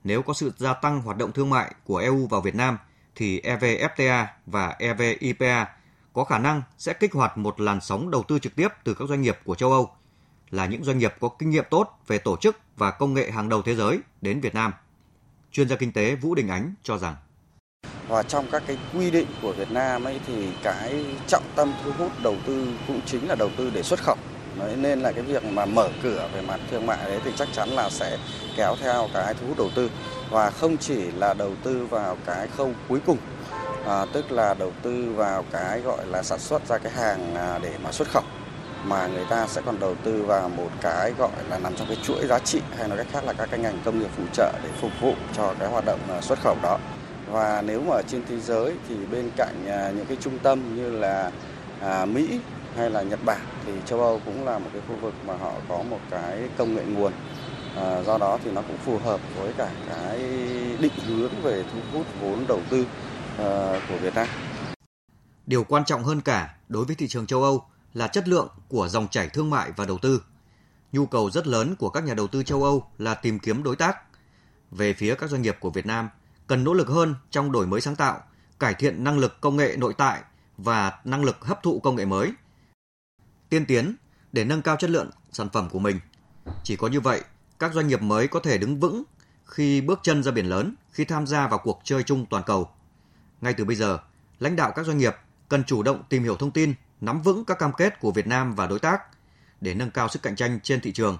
Nếu 0.04 0.22
có 0.22 0.34
sự 0.34 0.52
gia 0.56 0.74
tăng 0.74 1.02
hoạt 1.02 1.16
động 1.16 1.32
thương 1.32 1.50
mại 1.50 1.74
của 1.84 1.96
EU 1.96 2.26
vào 2.26 2.40
Việt 2.40 2.54
Nam 2.54 2.78
thì 3.16 3.40
EVFTA 3.40 4.26
và 4.46 4.76
EVIPA 4.78 5.66
có 6.12 6.24
khả 6.24 6.38
năng 6.38 6.62
sẽ 6.78 6.92
kích 6.92 7.12
hoạt 7.12 7.38
một 7.38 7.60
làn 7.60 7.80
sóng 7.80 8.10
đầu 8.10 8.22
tư 8.28 8.38
trực 8.38 8.56
tiếp 8.56 8.68
từ 8.84 8.94
các 8.94 9.08
doanh 9.08 9.22
nghiệp 9.22 9.38
của 9.44 9.54
châu 9.54 9.72
Âu 9.72 9.90
là 10.50 10.66
những 10.66 10.84
doanh 10.84 10.98
nghiệp 10.98 11.14
có 11.20 11.28
kinh 11.28 11.50
nghiệm 11.50 11.64
tốt 11.70 12.00
về 12.06 12.18
tổ 12.18 12.36
chức 12.36 12.56
và 12.76 12.90
công 12.90 13.14
nghệ 13.14 13.30
hàng 13.30 13.48
đầu 13.48 13.62
thế 13.62 13.74
giới 13.74 14.00
đến 14.20 14.40
Việt 14.40 14.54
Nam. 14.54 14.72
Chuyên 15.52 15.68
gia 15.68 15.76
kinh 15.76 15.92
tế 15.92 16.14
Vũ 16.14 16.34
Đình 16.34 16.48
Ánh 16.48 16.74
cho 16.82 16.98
rằng 16.98 17.16
và 18.12 18.22
trong 18.22 18.46
các 18.52 18.62
cái 18.66 18.76
quy 18.94 19.10
định 19.10 19.26
của 19.42 19.52
Việt 19.52 19.70
Nam 19.70 20.04
ấy 20.04 20.20
thì 20.26 20.48
cái 20.62 21.04
trọng 21.26 21.42
tâm 21.56 21.72
thu 21.84 21.90
hút 21.98 22.12
đầu 22.22 22.36
tư 22.46 22.66
cũng 22.88 23.00
chính 23.06 23.28
là 23.28 23.34
đầu 23.34 23.50
tư 23.56 23.70
để 23.74 23.82
xuất 23.82 24.02
khẩu. 24.02 24.16
Đấy, 24.58 24.76
nên 24.76 25.00
là 25.00 25.12
cái 25.12 25.22
việc 25.22 25.44
mà 25.44 25.64
mở 25.64 25.88
cửa 26.02 26.28
về 26.34 26.40
mặt 26.40 26.60
thương 26.70 26.86
mại 26.86 26.98
đấy 27.04 27.20
thì 27.24 27.30
chắc 27.36 27.48
chắn 27.52 27.68
là 27.68 27.90
sẽ 27.90 28.18
kéo 28.56 28.76
theo 28.80 29.08
cái 29.14 29.34
thu 29.34 29.46
hút 29.46 29.58
đầu 29.58 29.70
tư 29.74 29.90
và 30.30 30.50
không 30.50 30.76
chỉ 30.76 30.96
là 31.16 31.34
đầu 31.34 31.52
tư 31.62 31.86
vào 31.90 32.16
cái 32.26 32.46
khâu 32.56 32.70
cuối 32.88 33.00
cùng 33.06 33.18
à, 33.86 34.04
tức 34.12 34.32
là 34.32 34.54
đầu 34.54 34.72
tư 34.82 35.12
vào 35.16 35.44
cái 35.52 35.80
gọi 35.80 36.06
là 36.06 36.22
sản 36.22 36.38
xuất 36.38 36.66
ra 36.66 36.78
cái 36.78 36.92
hàng 36.92 37.34
à, 37.34 37.58
để 37.62 37.72
mà 37.84 37.92
xuất 37.92 38.08
khẩu 38.08 38.22
mà 38.84 39.06
người 39.06 39.24
ta 39.30 39.46
sẽ 39.46 39.60
còn 39.66 39.80
đầu 39.80 39.94
tư 40.04 40.22
vào 40.22 40.48
một 40.48 40.70
cái 40.80 41.12
gọi 41.18 41.30
là 41.50 41.58
nằm 41.58 41.76
trong 41.76 41.88
cái 41.88 41.96
chuỗi 42.02 42.26
giá 42.26 42.38
trị 42.38 42.60
hay 42.78 42.88
nói 42.88 42.98
cách 42.98 43.06
khác 43.12 43.24
là 43.24 43.32
các 43.32 43.48
cái 43.50 43.60
ngành 43.60 43.78
công 43.84 43.98
nghiệp 43.98 44.10
phụ 44.16 44.24
trợ 44.32 44.52
để 44.62 44.68
phục 44.80 44.92
vụ 45.00 45.14
cho 45.36 45.54
cái 45.58 45.68
hoạt 45.68 45.84
động 45.84 46.00
à, 46.08 46.20
xuất 46.20 46.38
khẩu 46.42 46.56
đó 46.62 46.78
và 47.32 47.62
nếu 47.66 47.82
mà 47.82 47.94
ở 47.94 48.02
trên 48.08 48.22
thế 48.28 48.40
giới 48.40 48.74
thì 48.88 48.96
bên 49.12 49.30
cạnh 49.36 49.66
à, 49.68 49.90
những 49.96 50.06
cái 50.06 50.16
trung 50.20 50.38
tâm 50.42 50.76
như 50.76 50.90
là 50.90 51.30
à, 51.80 52.04
Mỹ 52.04 52.40
hay 52.76 52.90
là 52.90 53.02
Nhật 53.02 53.18
Bản 53.24 53.40
thì 53.66 53.72
châu 53.86 54.00
Âu 54.00 54.20
cũng 54.24 54.44
là 54.44 54.58
một 54.58 54.70
cái 54.72 54.82
khu 54.88 54.96
vực 54.96 55.14
mà 55.26 55.36
họ 55.36 55.52
có 55.68 55.82
một 55.82 56.00
cái 56.10 56.48
công 56.58 56.74
nghệ 56.74 56.84
nguồn 56.84 57.12
à, 57.76 58.02
do 58.02 58.18
đó 58.18 58.38
thì 58.44 58.50
nó 58.50 58.62
cũng 58.62 58.76
phù 58.76 58.98
hợp 58.98 59.20
với 59.38 59.52
cả 59.58 59.70
cái 59.88 60.18
định 60.80 60.92
hướng 61.06 61.30
về 61.42 61.64
thu 61.72 61.78
hút 61.92 62.06
vốn 62.20 62.44
đầu 62.48 62.60
tư 62.70 62.86
à, 63.38 63.80
của 63.88 63.96
Việt 63.96 64.14
Nam. 64.14 64.28
Điều 65.46 65.64
quan 65.64 65.84
trọng 65.84 66.04
hơn 66.04 66.20
cả 66.20 66.54
đối 66.68 66.84
với 66.84 66.96
thị 66.96 67.08
trường 67.08 67.26
châu 67.26 67.42
Âu 67.42 67.64
là 67.94 68.08
chất 68.08 68.28
lượng 68.28 68.48
của 68.68 68.88
dòng 68.88 69.08
chảy 69.08 69.28
thương 69.28 69.50
mại 69.50 69.70
và 69.76 69.84
đầu 69.84 69.98
tư. 69.98 70.22
Nhu 70.92 71.06
cầu 71.06 71.30
rất 71.30 71.46
lớn 71.46 71.74
của 71.78 71.88
các 71.88 72.04
nhà 72.04 72.14
đầu 72.14 72.26
tư 72.26 72.42
châu 72.42 72.64
Âu 72.64 72.84
là 72.98 73.14
tìm 73.14 73.38
kiếm 73.38 73.62
đối 73.62 73.76
tác. 73.76 73.96
Về 74.70 74.92
phía 74.92 75.14
các 75.14 75.30
doanh 75.30 75.42
nghiệp 75.42 75.56
của 75.60 75.70
Việt 75.70 75.86
Nam, 75.86 76.08
cần 76.46 76.64
nỗ 76.64 76.74
lực 76.74 76.88
hơn 76.88 77.14
trong 77.30 77.52
đổi 77.52 77.66
mới 77.66 77.80
sáng 77.80 77.96
tạo, 77.96 78.20
cải 78.58 78.74
thiện 78.74 79.04
năng 79.04 79.18
lực 79.18 79.40
công 79.40 79.56
nghệ 79.56 79.76
nội 79.78 79.94
tại 79.98 80.22
và 80.56 80.92
năng 81.04 81.24
lực 81.24 81.44
hấp 81.44 81.62
thụ 81.62 81.80
công 81.80 81.96
nghệ 81.96 82.04
mới. 82.04 82.32
Tiên 83.48 83.66
tiến 83.66 83.96
để 84.32 84.44
nâng 84.44 84.62
cao 84.62 84.76
chất 84.76 84.90
lượng 84.90 85.10
sản 85.32 85.48
phẩm 85.52 85.68
của 85.70 85.78
mình. 85.78 86.00
Chỉ 86.62 86.76
có 86.76 86.88
như 86.88 87.00
vậy, 87.00 87.22
các 87.58 87.72
doanh 87.72 87.88
nghiệp 87.88 88.02
mới 88.02 88.28
có 88.28 88.40
thể 88.40 88.58
đứng 88.58 88.80
vững 88.80 89.02
khi 89.44 89.80
bước 89.80 90.00
chân 90.02 90.22
ra 90.22 90.32
biển 90.32 90.46
lớn, 90.46 90.74
khi 90.92 91.04
tham 91.04 91.26
gia 91.26 91.48
vào 91.48 91.58
cuộc 91.58 91.80
chơi 91.84 92.02
chung 92.02 92.26
toàn 92.30 92.42
cầu. 92.46 92.70
Ngay 93.40 93.54
từ 93.54 93.64
bây 93.64 93.76
giờ, 93.76 93.98
lãnh 94.38 94.56
đạo 94.56 94.72
các 94.76 94.86
doanh 94.86 94.98
nghiệp 94.98 95.16
cần 95.48 95.64
chủ 95.64 95.82
động 95.82 96.02
tìm 96.08 96.22
hiểu 96.22 96.36
thông 96.36 96.50
tin, 96.50 96.74
nắm 97.00 97.22
vững 97.22 97.44
các 97.44 97.58
cam 97.58 97.72
kết 97.72 98.00
của 98.00 98.10
Việt 98.10 98.26
Nam 98.26 98.54
và 98.54 98.66
đối 98.66 98.78
tác 98.78 99.00
để 99.60 99.74
nâng 99.74 99.90
cao 99.90 100.08
sức 100.08 100.22
cạnh 100.22 100.36
tranh 100.36 100.60
trên 100.62 100.80
thị 100.80 100.92
trường. 100.92 101.18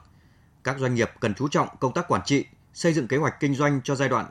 Các 0.65 0.79
doanh 0.79 0.95
nghiệp 0.95 1.11
cần 1.21 1.35
chú 1.35 1.49
trọng 1.49 1.69
công 1.81 1.95
tác 1.95 2.09
quản 2.09 2.23
trị, 2.25 2.47
xây 2.75 2.93
dựng 2.93 3.09
kế 3.09 3.17
hoạch 3.17 3.41
kinh 3.41 3.55
doanh 3.55 3.81
cho 3.85 3.95
giai 3.95 4.09
đoạn 4.09 4.27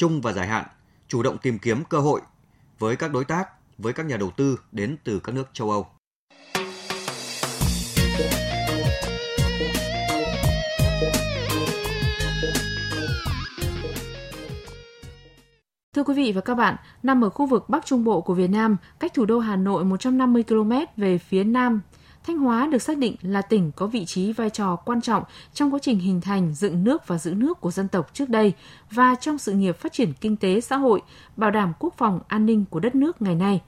trung 0.00 0.20
và 0.20 0.32
dài 0.32 0.46
hạn, 0.46 0.64
chủ 1.08 1.22
động 1.22 1.38
tìm 1.38 1.58
kiếm 1.58 1.84
cơ 1.84 1.98
hội 1.98 2.20
với 2.78 2.96
các 2.96 3.12
đối 3.12 3.24
tác, 3.24 3.48
với 3.78 3.92
các 3.92 4.06
nhà 4.06 4.16
đầu 4.16 4.30
tư 4.30 4.58
đến 4.72 4.96
từ 5.04 5.20
các 5.20 5.34
nước 5.34 5.48
châu 5.52 5.70
Âu. 5.70 5.86
Thưa 15.94 16.02
quý 16.04 16.14
vị 16.14 16.32
và 16.32 16.40
các 16.40 16.54
bạn, 16.54 16.76
nằm 17.02 17.24
ở 17.24 17.30
khu 17.30 17.46
vực 17.46 17.68
Bắc 17.68 17.86
Trung 17.86 18.04
Bộ 18.04 18.20
của 18.20 18.34
Việt 18.34 18.50
Nam, 18.50 18.76
cách 19.00 19.14
thủ 19.14 19.24
đô 19.24 19.38
Hà 19.38 19.56
Nội 19.56 19.84
150 19.84 20.42
km 20.42 20.72
về 20.96 21.18
phía 21.18 21.44
Nam 21.44 21.80
Thanh 22.26 22.38
Hóa 22.38 22.66
được 22.66 22.82
xác 22.82 22.98
định 22.98 23.16
là 23.22 23.42
tỉnh 23.42 23.72
có 23.76 23.86
vị 23.86 24.04
trí 24.04 24.32
vai 24.32 24.50
trò 24.50 24.76
quan 24.76 25.00
trọng 25.00 25.24
trong 25.54 25.74
quá 25.74 25.78
trình 25.82 25.98
hình 25.98 26.20
thành, 26.20 26.54
dựng 26.54 26.84
nước 26.84 27.06
và 27.06 27.18
giữ 27.18 27.34
nước 27.34 27.60
của 27.60 27.70
dân 27.70 27.88
tộc 27.88 28.10
trước 28.14 28.28
đây 28.28 28.52
và 28.90 29.14
trong 29.14 29.38
sự 29.38 29.52
nghiệp 29.52 29.76
phát 29.76 29.92
triển 29.92 30.12
kinh 30.20 30.36
tế 30.36 30.60
xã 30.60 30.76
hội, 30.76 31.02
bảo 31.36 31.50
đảm 31.50 31.72
quốc 31.78 31.94
phòng 31.96 32.20
an 32.28 32.46
ninh 32.46 32.64
của 32.70 32.80
đất 32.80 32.94
nước 32.94 33.22
ngày 33.22 33.34
nay. 33.34 33.60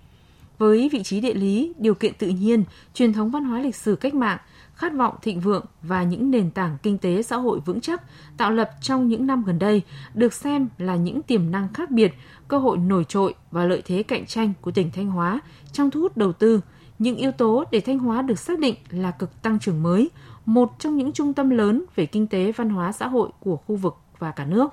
Với 0.59 0.89
vị 0.93 1.03
trí 1.03 1.21
địa 1.21 1.35
lý, 1.35 1.73
điều 1.79 1.95
kiện 1.95 2.15
tự 2.15 2.29
nhiên, 2.29 2.65
truyền 2.95 3.13
thống 3.13 3.31
văn 3.31 3.45
hóa 3.45 3.61
lịch 3.61 3.77
sử 3.77 3.97
cách 3.97 4.15
mạng, 4.15 4.39
khát 4.75 4.93
vọng 4.95 5.15
thịnh 5.23 5.41
vượng 5.41 5.65
và 5.83 6.03
những 6.03 6.31
nền 6.31 6.51
tảng 6.51 6.77
kinh 6.83 6.99
tế 6.99 7.23
xã 7.23 7.37
hội 7.37 7.61
vững 7.61 7.81
chắc 7.81 8.03
tạo 8.37 8.51
lập 8.51 8.71
trong 8.81 9.09
những 9.09 9.27
năm 9.27 9.45
gần 9.45 9.59
đây 9.59 9.83
được 10.15 10.33
xem 10.33 10.69
là 10.79 10.97
những 10.97 11.23
tiềm 11.23 11.51
năng 11.51 11.73
khác 11.75 11.91
biệt, 11.91 12.15
cơ 12.49 12.59
hội 12.59 12.79
nổi 12.79 13.05
trội 13.09 13.35
và 13.51 13.65
lợi 13.65 13.83
thế 13.85 14.03
cạnh 14.03 14.27
tranh 14.27 14.53
của 14.61 14.71
tỉnh 14.71 14.91
Thanh 14.91 15.11
Hóa 15.11 15.41
trong 15.73 15.91
thu 15.91 16.01
hút 16.01 16.17
đầu 16.17 16.33
tư, 16.33 16.61
những 17.03 17.17
yếu 17.17 17.33
tố 17.33 17.65
để 17.71 17.81
Thanh 17.81 17.99
Hóa 17.99 18.23
được 18.23 18.39
xác 18.39 18.59
định 18.59 18.75
là 18.91 19.11
cực 19.11 19.43
tăng 19.43 19.59
trưởng 19.59 19.83
mới, 19.83 20.11
một 20.45 20.71
trong 20.79 20.97
những 20.97 21.13
trung 21.13 21.35
tâm 21.35 21.51
lớn 21.51 21.85
về 21.95 22.07
kinh 22.07 22.27
tế 22.27 22.53
văn 22.53 22.71
hóa 22.71 22.93
xã 22.93 23.09
hội 23.09 23.31
của 23.41 23.57
khu 23.57 23.77
vực 23.77 23.95
và 24.19 24.31
cả 24.31 24.45
nước. 24.45 24.69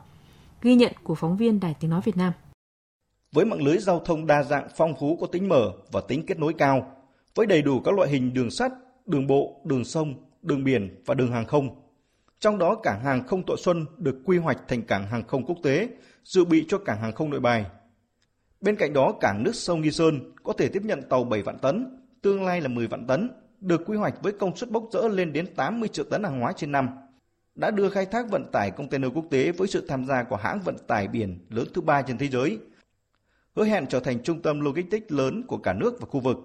Ghi 0.62 0.76
nhận 0.76 0.94
của 1.04 1.16
phóng 1.16 1.38
viên 1.38 1.60
Đài 1.60 1.76
Tiếng 1.80 1.90
Nói 1.90 2.02
Việt 2.04 2.18
Nam. 2.18 2.34
Với 3.32 3.46
mạng 3.46 3.64
lưới 3.64 3.78
giao 3.78 4.00
thông 4.00 4.28
đa 4.28 4.44
dạng 4.44 4.68
phong 4.78 4.94
phú 5.00 5.18
có 5.22 5.28
tính 5.28 5.50
mở 5.50 5.72
và 5.92 6.02
tính 6.08 6.26
kết 6.26 6.40
nối 6.40 6.54
cao, 6.54 6.92
với 7.36 7.46
đầy 7.46 7.62
đủ 7.62 7.80
các 7.80 7.94
loại 7.94 8.10
hình 8.10 8.34
đường 8.34 8.52
sắt, 8.52 8.72
đường 9.06 9.28
bộ, 9.28 9.62
đường 9.66 9.86
sông, 9.86 10.14
đường 10.42 10.64
biển 10.64 11.02
và 11.06 11.14
đường 11.14 11.32
hàng 11.32 11.46
không. 11.46 11.70
Trong 12.40 12.58
đó 12.58 12.76
cảng 12.76 13.04
hàng 13.04 13.28
không 13.28 13.46
Thọ 13.46 13.56
Xuân 13.58 13.86
được 13.98 14.16
quy 14.26 14.38
hoạch 14.38 14.68
thành 14.68 14.82
cảng 14.82 15.08
hàng 15.08 15.28
không 15.28 15.46
quốc 15.46 15.58
tế, 15.64 15.90
dự 16.24 16.46
bị 16.46 16.66
cho 16.68 16.78
cảng 16.78 17.02
hàng 17.02 17.14
không 17.14 17.30
nội 17.30 17.40
bài. 17.40 17.66
Bên 18.62 18.76
cạnh 18.76 18.94
đó, 18.94 19.14
cảng 19.20 19.44
nước 19.44 19.56
sông 19.56 19.82
Nghi 19.82 19.92
Sơn 19.92 20.34
có 20.44 20.54
thể 20.54 20.68
tiếp 20.68 20.82
nhận 20.84 21.02
tàu 21.10 21.24
7 21.24 21.42
vạn 21.42 21.60
tấn, 21.60 21.99
tương 22.22 22.46
lai 22.46 22.62
là 22.62 22.68
10 22.68 22.88
vạn 22.88 23.08
tấn, 23.08 23.32
được 23.62 23.82
quy 23.86 23.98
hoạch 23.98 24.24
với 24.24 24.34
công 24.34 24.56
suất 24.56 24.70
bốc 24.70 24.84
rỡ 24.92 25.08
lên 25.08 25.34
đến 25.34 25.56
80 25.56 25.90
triệu 25.90 26.06
tấn 26.06 26.24
hàng 26.24 26.40
hóa 26.40 26.54
trên 26.54 26.72
năm, 26.72 26.90
đã 27.56 27.72
đưa 27.72 27.90
khai 27.90 28.06
thác 28.06 28.30
vận 28.30 28.46
tải 28.52 28.72
container 28.72 29.12
quốc 29.16 29.26
tế 29.32 29.52
với 29.52 29.68
sự 29.68 29.86
tham 29.88 30.06
gia 30.06 30.24
của 30.24 30.36
hãng 30.36 30.60
vận 30.60 30.78
tải 30.88 31.08
biển 31.08 31.40
lớn 31.50 31.68
thứ 31.74 31.82
ba 31.82 32.02
trên 32.02 32.18
thế 32.18 32.28
giới, 32.28 32.60
hứa 33.56 33.66
hẹn 33.66 33.88
trở 33.88 34.00
thành 34.00 34.24
trung 34.24 34.42
tâm 34.42 34.62
logistics 34.62 35.12
lớn 35.12 35.44
của 35.48 35.58
cả 35.58 35.74
nước 35.74 36.02
và 36.02 36.08
khu 36.10 36.20
vực. 36.20 36.38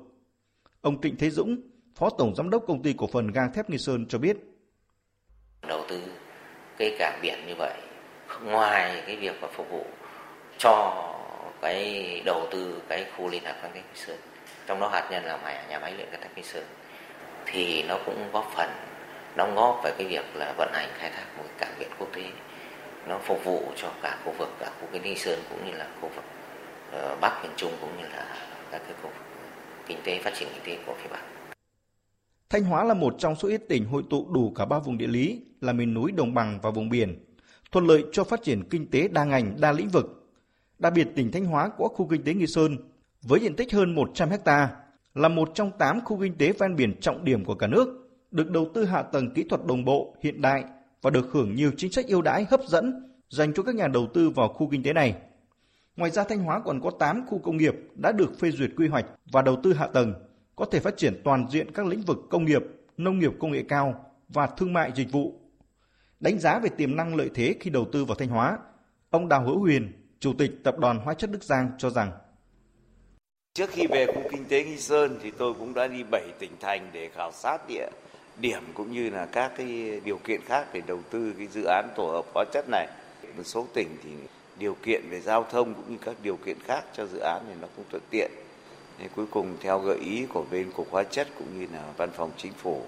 Ông 0.81 1.01
Trịnh 1.01 1.17
Thế 1.17 1.31
Dũng, 1.31 1.57
Phó 1.95 2.11
Tổng 2.11 2.35
Giám 2.35 2.51
đốc 2.51 2.65
Công 2.67 2.83
ty 2.83 2.93
Cổ 2.93 3.07
phần 3.07 3.27
Gang 3.33 3.53
thép 3.53 3.71
Nghi 3.71 3.79
Sơn 3.79 4.07
cho 4.09 4.19
biết. 4.19 4.37
Đầu 5.69 5.85
tư 5.89 6.03
cái 6.79 6.97
cảng 6.99 7.19
biển 7.23 7.39
như 7.47 7.55
vậy, 7.59 7.81
ngoài 8.45 9.03
cái 9.07 9.17
việc 9.17 9.35
mà 9.41 9.49
phục 9.57 9.67
vụ 9.71 9.85
cho 10.59 11.05
cái 11.63 12.23
đầu 12.25 12.49
tư 12.53 12.83
cái 12.89 13.07
khu 13.17 13.29
liên 13.29 13.45
hợp 13.45 13.55
cảng 13.63 13.73
thép 13.75 13.85
Nghi 13.85 14.01
Sơn, 14.07 14.17
trong 14.67 14.81
đó 14.81 14.89
hạt 14.89 15.09
nhân 15.11 15.25
là 15.25 15.39
nhà, 15.43 15.67
nhà 15.69 15.79
máy 15.79 15.93
luyện 15.93 16.09
cán 16.11 16.21
thép 16.21 16.37
Nghi 16.37 16.43
Sơn, 16.43 16.65
thì 17.47 17.83
nó 17.83 17.99
cũng 18.07 18.31
góp 18.33 18.53
phần 18.57 18.71
đóng 19.37 19.55
góp 19.55 19.81
về 19.85 19.95
cái 19.99 20.07
việc 20.07 20.25
là 20.35 20.55
vận 20.59 20.71
hành 20.73 20.89
khai 20.95 21.11
thác 21.11 21.25
một 21.39 21.45
cảng 21.59 21.75
biển 21.79 21.89
quốc 21.99 22.09
tế 22.13 22.23
nó 23.09 23.19
phục 23.19 23.45
vụ 23.45 23.63
cho 23.77 23.93
cả 24.03 24.19
khu 24.25 24.33
vực 24.39 24.49
cả 24.61 24.71
khu 24.81 24.89
kinh 24.93 25.03
Nghi 25.03 25.15
Sơn 25.15 25.39
cũng 25.51 25.67
như 25.67 25.73
là 25.73 25.89
khu 26.01 26.11
vực 26.17 26.25
uh, 27.13 27.21
Bắc 27.21 27.41
miền 27.43 27.53
Trung 27.57 27.73
cũng 27.81 27.91
như 27.97 28.03
là 28.03 28.37
các 28.71 28.83
cái 28.87 28.95
khu 29.03 29.09
vực 29.09 29.27
kinh 29.87 29.99
tế 30.05 30.21
phát 30.23 30.35
triển 30.39 30.49
kinh 30.55 30.65
tế 30.65 30.83
của 30.87 30.95
phía 31.03 31.09
Bắc. 31.11 31.21
Thanh 32.51 32.65
Hóa 32.65 32.85
là 32.85 32.95
một 32.95 33.15
trong 33.19 33.37
số 33.37 33.49
ít 33.49 33.63
tỉnh 33.69 33.85
hội 33.85 34.03
tụ 34.11 34.29
đủ 34.33 34.53
cả 34.57 34.65
ba 34.65 34.79
vùng 34.79 34.99
địa 34.99 35.07
lý 35.07 35.43
là 35.61 35.73
miền 35.73 35.95
núi, 35.95 36.13
đồng 36.13 36.35
bằng 36.35 36.59
và 36.63 36.71
vùng 36.71 36.89
biển, 36.89 37.25
thuận 37.73 37.87
lợi 37.87 38.05
cho 38.13 38.25
phát 38.25 38.43
triển 38.43 38.69
kinh 38.71 38.91
tế 38.91 39.09
đa 39.09 39.25
ngành, 39.25 39.61
đa 39.61 39.73
lĩnh 39.73 39.89
vực. 39.89 40.31
Đặc 40.79 40.93
biệt 40.97 41.09
tỉnh 41.17 41.33
Thanh 41.33 41.45
Hóa 41.45 41.71
có 41.79 41.89
khu 41.89 42.09
kinh 42.11 42.25
tế 42.25 42.35
Nghi 42.35 42.47
Sơn 42.47 42.77
với 43.29 43.41
diện 43.41 43.57
tích 43.57 43.73
hơn 43.73 43.95
100 43.95 44.29
ha 44.47 44.77
là 45.15 45.29
một 45.29 45.51
trong 45.55 45.71
8 45.79 46.01
khu 46.05 46.21
kinh 46.21 46.39
tế 46.39 46.53
ven 46.53 46.77
biển 46.77 47.01
trọng 47.01 47.25
điểm 47.25 47.45
của 47.45 47.55
cả 47.55 47.67
nước, 47.67 48.11
được 48.31 48.51
đầu 48.51 48.69
tư 48.75 48.85
hạ 48.85 49.03
tầng 49.03 49.35
kỹ 49.35 49.45
thuật 49.51 49.67
đồng 49.67 49.85
bộ, 49.85 50.17
hiện 50.23 50.41
đại 50.43 50.65
và 51.03 51.11
được 51.11 51.29
hưởng 51.33 51.55
nhiều 51.55 51.71
chính 51.77 51.93
sách 51.93 52.07
ưu 52.07 52.23
đãi 52.23 52.47
hấp 52.51 52.61
dẫn 52.67 53.13
dành 53.29 53.53
cho 53.55 53.63
các 53.63 53.75
nhà 53.75 53.89
đầu 53.89 54.07
tư 54.15 54.31
vào 54.31 54.49
khu 54.49 54.69
kinh 54.71 54.83
tế 54.83 54.93
này. 54.93 55.15
Ngoài 55.97 56.11
ra 56.11 56.25
Thanh 56.25 56.39
Hóa 56.39 56.61
còn 56.65 56.81
có 56.81 56.91
8 56.91 57.27
khu 57.27 57.39
công 57.39 57.57
nghiệp 57.57 57.75
đã 57.95 58.13
được 58.13 58.39
phê 58.39 58.51
duyệt 58.51 58.71
quy 58.77 58.89
hoạch 58.89 59.07
và 59.33 59.43
đầu 59.43 59.57
tư 59.63 59.73
hạ 59.73 59.87
tầng, 59.87 60.15
có 60.57 60.65
thể 60.65 60.81
phát 60.81 60.97
triển 60.97 61.21
toàn 61.25 61.47
diện 61.51 61.73
các 61.75 61.87
lĩnh 61.87 62.03
vực 62.03 62.19
công 62.31 62.45
nghiệp, 62.45 62.63
nông 62.97 63.19
nghiệp 63.19 63.33
công 63.41 63.53
nghệ 63.53 63.65
cao 63.69 64.11
và 64.29 64.47
thương 64.47 64.73
mại 64.73 64.93
dịch 64.95 65.13
vụ. 65.13 65.41
Đánh 66.21 66.39
giá 66.39 66.59
về 66.59 66.69
tiềm 66.69 66.97
năng 66.97 67.17
lợi 67.17 67.31
thế 67.35 67.55
khi 67.61 67.71
đầu 67.71 67.87
tư 67.93 68.05
vào 68.05 68.15
Thanh 68.15 68.29
Hóa, 68.29 68.59
ông 69.11 69.29
Đào 69.29 69.45
Hữu 69.45 69.59
Huyền, 69.59 69.93
Chủ 70.21 70.33
tịch 70.39 70.51
Tập 70.65 70.79
đoàn 70.79 70.99
Hóa 70.99 71.15
chất 71.15 71.31
Đức 71.31 71.45
Giang 71.45 71.71
cho 71.79 71.91
rằng 71.91 72.11
Trước 73.59 73.71
khi 73.71 73.87
về 73.87 74.07
khu 74.07 74.23
kinh 74.31 74.45
tế 74.45 74.65
Nghi 74.65 74.77
Sơn 74.77 75.19
thì 75.23 75.31
tôi 75.39 75.55
cũng 75.55 75.75
đã 75.75 75.87
đi 75.87 76.03
7 76.11 76.23
tỉnh 76.39 76.51
thành 76.61 76.91
để 76.93 77.11
khảo 77.15 77.33
sát 77.33 77.59
địa 77.69 77.89
điểm 78.41 78.63
cũng 78.75 78.93
như 78.93 79.11
là 79.11 79.27
các 79.27 79.53
cái 79.57 80.01
điều 80.05 80.19
kiện 80.19 80.41
khác 80.47 80.67
để 80.73 80.83
đầu 80.87 80.99
tư 81.11 81.33
cái 81.39 81.47
dự 81.47 81.65
án 81.65 81.89
tổ 81.97 82.07
hợp 82.07 82.25
hóa 82.35 82.45
chất 82.53 82.65
này. 82.69 82.87
Một 83.37 83.43
số 83.45 83.67
tỉnh 83.75 83.89
thì 84.05 84.11
điều 84.59 84.77
kiện 84.83 85.03
về 85.11 85.21
giao 85.21 85.47
thông 85.51 85.75
cũng 85.75 85.85
như 85.89 85.97
các 86.05 86.15
điều 86.23 86.37
kiện 86.37 86.57
khác 86.65 86.85
cho 86.95 87.07
dự 87.07 87.19
án 87.19 87.43
này 87.47 87.57
nó 87.61 87.69
cũng 87.77 87.85
thuận 87.91 88.03
tiện. 88.11 88.31
Nên 88.99 89.09
cuối 89.17 89.27
cùng 89.31 89.57
theo 89.61 89.79
gợi 89.79 89.99
ý 89.99 90.27
của 90.29 90.45
bên 90.51 90.71
cục 90.73 90.91
hóa 90.91 91.03
chất 91.03 91.29
cũng 91.39 91.61
như 91.61 91.67
là 91.73 91.83
văn 91.97 92.11
phòng 92.17 92.31
chính 92.37 92.53
phủ 92.53 92.83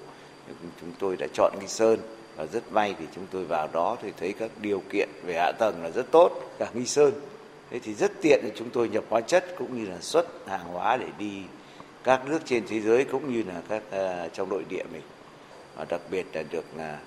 chúng 0.81 0.93
tôi 0.99 1.17
đã 1.17 1.27
chọn 1.35 1.53
Nghi 1.61 1.69
Sơn 1.69 1.99
và 2.37 2.47
rất 2.47 2.73
may 2.73 2.95
thì 2.99 3.07
chúng 3.15 3.27
tôi 3.31 3.45
vào 3.45 3.69
đó 3.73 3.97
thì 4.03 4.13
thấy 4.21 4.33
các 4.39 4.51
điều 4.61 4.83
kiện 4.93 5.09
về 5.27 5.35
hạ 5.35 5.53
tầng 5.59 5.83
là 5.83 5.91
rất 5.91 6.11
tốt 6.11 6.31
cả 6.59 6.71
Nghi 6.75 6.87
Sơn. 6.87 7.13
Thế 7.71 7.79
thì 7.79 7.95
rất 7.95 8.13
tiện 8.23 8.41
để 8.43 8.51
chúng 8.57 8.71
tôi 8.71 8.89
nhập 8.89 9.05
hóa 9.09 9.21
chất 9.21 9.45
cũng 9.59 9.79
như 9.79 9.91
là 9.91 10.01
xuất 10.01 10.27
hàng 10.49 10.65
hóa 10.65 10.97
để 10.97 11.07
đi 11.19 11.43
các 12.05 12.27
nước 12.27 12.39
trên 12.45 12.63
thế 12.69 12.81
giới 12.81 13.05
cũng 13.05 13.33
như 13.33 13.43
là 13.43 13.63
các 13.69 13.83
uh, 13.89 14.33
trong 14.33 14.49
nội 14.49 14.65
địa 14.69 14.85
mình. 14.93 15.03
Và 15.77 15.85
đặc 15.85 16.01
biệt 16.11 16.27
là 16.33 16.43
được 16.51 16.65
là 16.77 17.01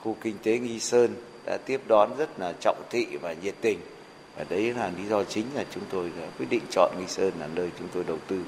khu 0.00 0.16
kinh 0.20 0.36
tế 0.42 0.58
Nghi 0.58 0.80
Sơn 0.80 1.14
đã 1.46 1.56
tiếp 1.56 1.80
đón 1.88 2.10
rất 2.18 2.40
là 2.40 2.52
trọng 2.60 2.82
thị 2.90 3.06
và 3.20 3.32
nhiệt 3.32 3.54
tình 3.60 3.78
và 4.36 4.44
đấy 4.48 4.74
là 4.74 4.92
lý 4.98 5.06
do 5.06 5.24
chính 5.24 5.46
là 5.54 5.64
chúng 5.70 5.82
tôi 5.90 6.12
ờ, 6.20 6.28
quyết 6.38 6.46
định 6.50 6.62
chọn 6.70 6.94
Nghi 6.98 7.06
Sơn 7.06 7.32
là 7.40 7.48
nơi 7.54 7.70
chúng 7.78 7.88
tôi 7.94 8.04
đầu 8.04 8.18
tư. 8.28 8.42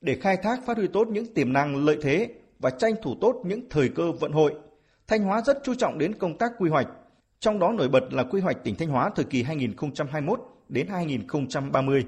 Để 0.00 0.18
khai 0.20 0.36
thác 0.42 0.60
phát 0.66 0.76
huy 0.76 0.86
tốt 0.92 1.08
những 1.08 1.34
tiềm 1.34 1.52
năng 1.52 1.84
lợi 1.84 1.98
thế 2.02 2.28
và 2.58 2.70
tranh 2.70 2.94
thủ 3.02 3.14
tốt 3.20 3.42
những 3.44 3.60
thời 3.70 3.88
cơ 3.88 4.12
vận 4.12 4.32
hội, 4.32 4.54
Thanh 5.06 5.22
Hóa 5.22 5.42
rất 5.46 5.58
chú 5.64 5.74
trọng 5.74 5.98
đến 5.98 6.14
công 6.14 6.38
tác 6.38 6.52
quy 6.58 6.70
hoạch, 6.70 6.88
trong 7.40 7.58
đó 7.58 7.72
nổi 7.72 7.88
bật 7.88 8.12
là 8.12 8.24
quy 8.24 8.40
hoạch 8.40 8.64
tỉnh 8.64 8.76
Thanh 8.76 8.88
Hóa 8.88 9.10
thời 9.16 9.24
kỳ 9.24 9.42
2021 9.42 10.40
đến 10.68 10.86
2030. 10.86 12.04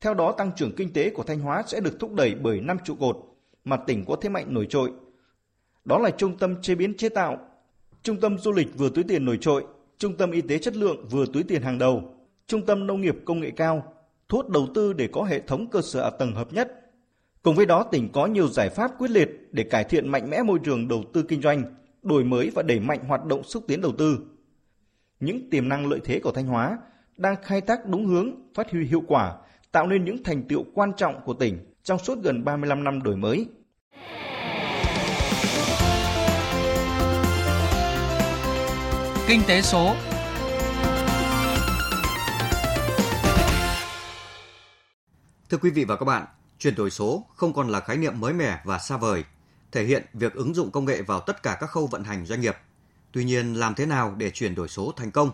Theo 0.00 0.14
đó, 0.14 0.32
tăng 0.32 0.50
trưởng 0.56 0.72
kinh 0.76 0.92
tế 0.92 1.10
của 1.10 1.22
Thanh 1.22 1.40
Hóa 1.40 1.62
sẽ 1.66 1.80
được 1.80 2.00
thúc 2.00 2.14
đẩy 2.14 2.34
bởi 2.34 2.60
năm 2.60 2.78
trụ 2.84 2.94
cột 3.00 3.16
mà 3.64 3.76
tỉnh 3.76 4.04
có 4.04 4.16
thế 4.20 4.28
mạnh 4.28 4.46
nổi 4.48 4.66
trội. 4.70 4.90
Đó 5.84 5.98
là 5.98 6.10
trung 6.10 6.38
tâm 6.38 6.62
chế 6.62 6.74
biến 6.74 6.96
chế 6.96 7.08
tạo, 7.08 7.38
trung 8.02 8.20
tâm 8.20 8.38
du 8.38 8.52
lịch 8.52 8.78
vừa 8.78 8.88
túi 8.90 9.04
tiền 9.04 9.24
nổi 9.24 9.38
trội, 9.40 9.64
trung 9.98 10.16
tâm 10.16 10.30
y 10.30 10.40
tế 10.40 10.58
chất 10.58 10.76
lượng 10.76 11.08
vừa 11.10 11.24
túi 11.32 11.42
tiền 11.42 11.62
hàng 11.62 11.78
đầu, 11.78 12.14
trung 12.46 12.66
tâm 12.66 12.86
nông 12.86 13.00
nghiệp 13.00 13.16
công 13.24 13.40
nghệ 13.40 13.50
cao, 13.50 13.94
thu 14.28 14.38
hút 14.38 14.48
đầu 14.48 14.66
tư 14.74 14.92
để 14.92 15.08
có 15.12 15.22
hệ 15.22 15.40
thống 15.40 15.66
cơ 15.70 15.82
sở 15.82 16.04
hạ 16.04 16.10
tầng 16.10 16.34
hợp 16.34 16.52
nhất. 16.52 16.72
Cùng 17.42 17.54
với 17.54 17.66
đó, 17.66 17.82
tỉnh 17.82 18.08
có 18.12 18.26
nhiều 18.26 18.48
giải 18.48 18.70
pháp 18.70 18.90
quyết 18.98 19.10
liệt 19.10 19.30
để 19.52 19.62
cải 19.62 19.84
thiện 19.84 20.08
mạnh 20.08 20.30
mẽ 20.30 20.42
môi 20.42 20.58
trường 20.64 20.88
đầu 20.88 21.04
tư 21.12 21.22
kinh 21.22 21.42
doanh, 21.42 21.62
đổi 22.02 22.24
mới 22.24 22.50
và 22.54 22.62
đẩy 22.62 22.80
mạnh 22.80 22.98
hoạt 23.08 23.24
động 23.24 23.42
xúc 23.42 23.64
tiến 23.68 23.80
đầu 23.80 23.92
tư. 23.98 24.18
Những 25.20 25.50
tiềm 25.50 25.68
năng 25.68 25.86
lợi 25.86 26.00
thế 26.04 26.20
của 26.20 26.32
Thanh 26.32 26.46
Hóa 26.46 26.78
đang 27.16 27.36
khai 27.42 27.60
thác 27.60 27.86
đúng 27.86 28.06
hướng, 28.06 28.52
phát 28.54 28.70
huy 28.70 28.86
hiệu 28.86 29.02
quả, 29.06 29.36
tạo 29.72 29.86
nên 29.86 30.04
những 30.04 30.24
thành 30.24 30.42
tựu 30.48 30.64
quan 30.74 30.92
trọng 30.96 31.20
của 31.24 31.34
tỉnh 31.34 31.74
trong 31.82 31.98
suốt 31.98 32.18
gần 32.22 32.44
35 32.44 32.84
năm 32.84 33.02
đổi 33.02 33.16
mới. 33.16 33.46
Kinh 39.28 39.40
tế 39.48 39.62
số 39.62 39.94
Thưa 45.50 45.58
quý 45.58 45.70
vị 45.70 45.84
và 45.84 45.96
các 45.96 46.04
bạn, 46.04 46.26
chuyển 46.58 46.74
đổi 46.74 46.90
số 46.90 47.26
không 47.34 47.52
còn 47.52 47.68
là 47.68 47.80
khái 47.80 47.96
niệm 47.96 48.20
mới 48.20 48.32
mẻ 48.32 48.60
và 48.64 48.78
xa 48.78 48.96
vời, 48.96 49.24
thể 49.72 49.84
hiện 49.84 50.06
việc 50.12 50.34
ứng 50.34 50.54
dụng 50.54 50.70
công 50.70 50.84
nghệ 50.84 51.02
vào 51.02 51.20
tất 51.20 51.42
cả 51.42 51.56
các 51.60 51.70
khâu 51.70 51.86
vận 51.86 52.04
hành 52.04 52.26
doanh 52.26 52.40
nghiệp. 52.40 52.56
Tuy 53.12 53.24
nhiên, 53.24 53.54
làm 53.54 53.74
thế 53.74 53.86
nào 53.86 54.14
để 54.16 54.30
chuyển 54.30 54.54
đổi 54.54 54.68
số 54.68 54.92
thành 54.96 55.10
công? 55.10 55.30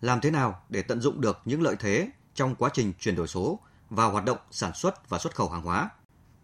Làm 0.00 0.20
thế 0.20 0.30
nào 0.30 0.62
để 0.68 0.82
tận 0.82 1.00
dụng 1.00 1.20
được 1.20 1.40
những 1.44 1.62
lợi 1.62 1.76
thế 1.78 2.08
trong 2.34 2.54
quá 2.54 2.70
trình 2.72 2.92
chuyển 3.00 3.16
đổi 3.16 3.28
số 3.28 3.58
vào 3.90 4.10
hoạt 4.10 4.24
động 4.24 4.38
sản 4.50 4.74
xuất 4.74 5.08
và 5.08 5.18
xuất 5.18 5.34
khẩu 5.34 5.48
hàng 5.48 5.62
hóa? 5.62 5.90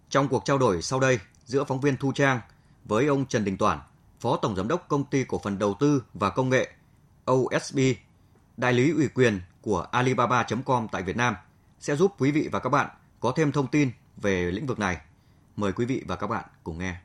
Trong 0.09 0.29
cuộc 0.29 0.45
trao 0.45 0.59
đổi 0.59 0.83
sau 0.83 1.01
đây 1.01 1.19
giữa 1.45 1.65
phóng 1.65 1.81
viên 1.81 1.97
Thu 1.97 2.13
Trang 2.13 2.41
với 2.85 3.07
ông 3.07 3.27
Trần 3.27 3.45
Đình 3.45 3.57
Toản, 3.57 3.79
Phó 4.21 4.37
Tổng 4.37 4.57
Giám 4.57 4.69
đốc 4.69 4.89
Công 4.89 5.05
ty 5.05 5.25
Cổ 5.25 5.41
phần 5.45 5.59
Đầu 5.59 5.77
tư 5.81 6.03
và 6.15 6.31
Công 6.31 6.49
nghệ 6.49 6.73
OSB, 7.31 7.79
đại 8.57 8.73
lý 8.73 8.91
ủy 8.91 9.09
quyền 9.09 9.41
của 9.61 9.81
Alibaba.com 9.81 10.89
tại 10.93 11.03
Việt 11.03 11.17
Nam, 11.17 11.35
sẽ 11.81 11.97
giúp 11.97 12.15
quý 12.19 12.31
vị 12.31 12.49
và 12.53 12.59
các 12.59 12.69
bạn 12.71 12.89
có 13.21 13.33
thêm 13.37 13.53
thông 13.53 13.67
tin 13.67 13.91
về 14.17 14.51
lĩnh 14.51 14.67
vực 14.67 14.79
này. 14.79 14.99
Mời 15.57 15.73
quý 15.73 15.85
vị 15.85 16.05
và 16.07 16.17
các 16.17 16.27
bạn 16.27 16.45
cùng 16.65 16.79
nghe. 16.79 16.97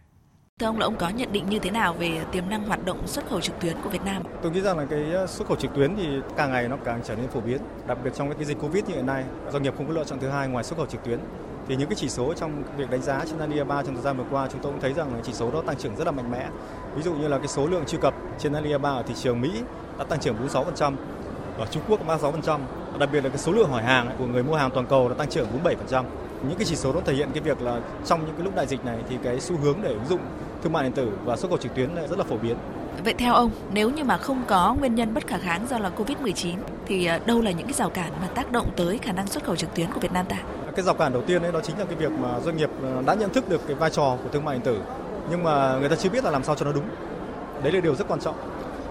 Thưa 0.60 0.68
ông 0.68 0.80
là 0.80 0.86
ông 0.86 0.96
có 0.96 1.10
nhận 1.10 1.32
định 1.32 1.50
như 1.50 1.60
thế 1.60 1.72
nào 1.72 1.94
về 1.94 2.22
tiềm 2.32 2.50
năng 2.50 2.64
hoạt 2.64 2.86
động 2.86 3.08
xuất 3.08 3.30
khẩu 3.30 3.42
trực 3.42 3.60
tuyến 3.60 3.76
của 3.84 3.90
Việt 3.90 4.02
Nam? 4.06 4.24
Tôi 4.42 4.52
nghĩ 4.52 4.62
rằng 4.62 4.78
là 4.78 4.86
cái 4.90 5.12
ờ, 5.14 5.28
xuất 5.28 5.48
khẩu 5.48 5.58
trực 5.58 5.74
tuyến 5.74 5.96
thì 5.96 6.08
càng 6.38 6.52
ngày 6.52 6.68
nó 6.68 6.78
càng 6.86 7.02
trở 7.04 7.16
nên 7.16 7.28
phổ 7.28 7.42
biến, 7.42 7.58
đặc 7.88 7.98
biệt 8.04 8.12
trong 8.16 8.34
cái 8.34 8.46
dịch 8.46 8.58
Covid 8.62 8.84
như 8.84 8.96
hiện 8.96 9.06
nay, 9.06 9.24
doanh 9.52 9.64
nghiệp 9.64 9.74
không 9.78 9.88
có 9.88 9.94
lựa 9.94 10.04
chọn 10.04 10.20
thứ 10.20 10.30
hai 10.30 10.48
ngoài 10.48 10.64
xuất 10.64 10.78
khẩu 10.78 10.86
trực 10.86 11.04
tuyến. 11.04 11.20
Thì 11.68 11.76
những 11.76 11.90
cái 11.90 11.96
chỉ 11.96 12.10
số 12.10 12.34
trong 12.34 12.64
việc 12.78 12.90
đánh 12.90 13.02
giá 13.02 13.26
trên 13.30 13.40
Alibaba 13.40 13.84
trong 13.84 13.94
thời 13.94 14.04
gian 14.04 14.18
vừa 14.18 14.24
qua 14.32 14.48
chúng 14.52 14.62
tôi 14.62 14.72
cũng 14.72 14.82
thấy 14.82 14.94
rằng 14.94 15.14
là 15.14 15.20
chỉ 15.24 15.34
số 15.34 15.52
đó 15.52 15.62
tăng 15.68 15.78
trưởng 15.78 15.96
rất 15.96 16.06
là 16.06 16.12
mạnh 16.12 16.32
mẽ. 16.32 16.48
Ví 16.96 17.02
dụ 17.02 17.14
như 17.14 17.28
là 17.28 17.38
cái 17.38 17.48
số 17.48 17.68
lượng 17.68 17.86
truy 17.88 17.98
cập 18.02 18.14
trên 18.40 18.54
Alibaba 18.54 18.90
ở 18.90 19.04
thị 19.04 19.14
trường 19.18 19.42
Mỹ 19.42 19.62
đã 20.00 20.04
tăng 20.04 20.20
trưởng 20.20 20.36
46%, 20.48 20.96
ở 21.58 21.66
Trung 21.72 21.84
Quốc 21.90 22.08
36%, 22.08 22.60
đặc 23.00 23.10
biệt 23.12 23.24
là 23.24 23.30
cái 23.30 23.38
số 23.38 23.52
lượng 23.52 23.70
hỏi 23.70 23.84
hàng 23.84 24.16
của 24.20 24.26
người 24.26 24.44
mua 24.44 24.56
hàng 24.56 24.72
toàn 24.74 24.86
cầu 24.86 25.10
đã 25.10 25.16
tăng 25.16 25.30
trưởng 25.30 25.48
47%. 25.64 26.04
Những 26.48 26.58
cái 26.58 26.66
chỉ 26.66 26.76
số 26.76 26.94
đó 26.94 27.02
thể 27.06 27.14
hiện 27.14 27.30
cái 27.34 27.44
việc 27.44 27.62
là 27.62 27.80
trong 28.06 28.26
những 28.26 28.36
cái 28.36 28.44
lúc 28.44 28.56
đại 28.56 28.68
dịch 28.68 28.86
này 28.86 28.98
thì 29.10 29.18
cái 29.24 29.40
xu 29.40 29.58
hướng 29.58 29.78
để 29.82 29.90
ứng 29.90 30.06
dụng 30.10 30.20
thương 30.66 30.74
mại 30.74 30.84
điện 30.84 30.92
tử 30.92 31.12
và 31.26 31.38
xuất 31.38 31.50
khẩu 31.50 31.58
trực 31.58 31.76
tuyến 31.76 31.90
rất 32.10 32.18
là 32.18 32.24
phổ 32.24 32.38
biến. 32.38 32.56
Vậy 33.04 33.14
theo 33.14 33.34
ông, 33.34 33.52
nếu 33.74 33.90
như 33.90 34.04
mà 34.04 34.18
không 34.18 34.44
có 34.48 34.76
nguyên 34.80 34.96
nhân 34.96 35.14
bất 35.14 35.28
khả 35.28 35.38
kháng 35.38 35.68
do 35.70 35.78
là 35.78 35.92
Covid-19 35.98 36.56
thì 36.86 37.06
ờ, 37.06 37.20
đâu 37.26 37.42
là 37.42 37.52
những 37.52 37.68
cái 37.68 37.74
rào 37.74 37.90
cản 37.90 38.12
mà 38.22 38.28
tác 38.28 38.52
động 38.52 38.68
tới 38.76 38.98
khả 38.98 39.12
năng 39.12 39.28
xuất 39.28 39.44
khẩu 39.44 39.56
trực 39.56 39.76
tuyến 39.76 39.92
của 39.92 40.00
Việt 40.00 40.12
Nam 40.14 40.26
ta? 40.30 40.38
Cái 40.76 40.86
rào 40.86 40.96
cản 40.96 41.14
đầu 41.14 41.22
tiên 41.22 41.42
ấy 41.42 41.52
đó 41.52 41.60
chính 41.64 41.80
là 41.80 41.86
cái 41.86 41.96
việc 41.96 42.12
mà 42.12 42.40
doanh 42.40 42.58
nghiệp 42.58 42.70
ờ, 42.84 43.02
đã 43.06 43.14
nhận 43.14 43.34
thức 43.34 43.50
được 43.50 43.62
cái 43.68 43.76
vai 43.76 43.90
trò 43.90 44.18
của 44.24 44.30
thương 44.32 44.46
mại 44.46 44.56
điện 44.56 44.66
tử 44.66 44.82
nhưng 45.30 45.44
mà 45.44 45.78
người 45.80 45.90
ta 45.90 45.96
chưa 45.96 46.10
biết 46.10 46.24
là 46.24 46.32
làm 46.32 46.44
sao 46.44 46.56
cho 46.56 46.66
nó 46.66 46.72
đúng. 46.72 46.90
Đấy 47.64 47.72
là 47.72 47.80
điều 47.80 47.96
rất 47.96 48.08
quan 48.08 48.20
trọng. 48.20 48.36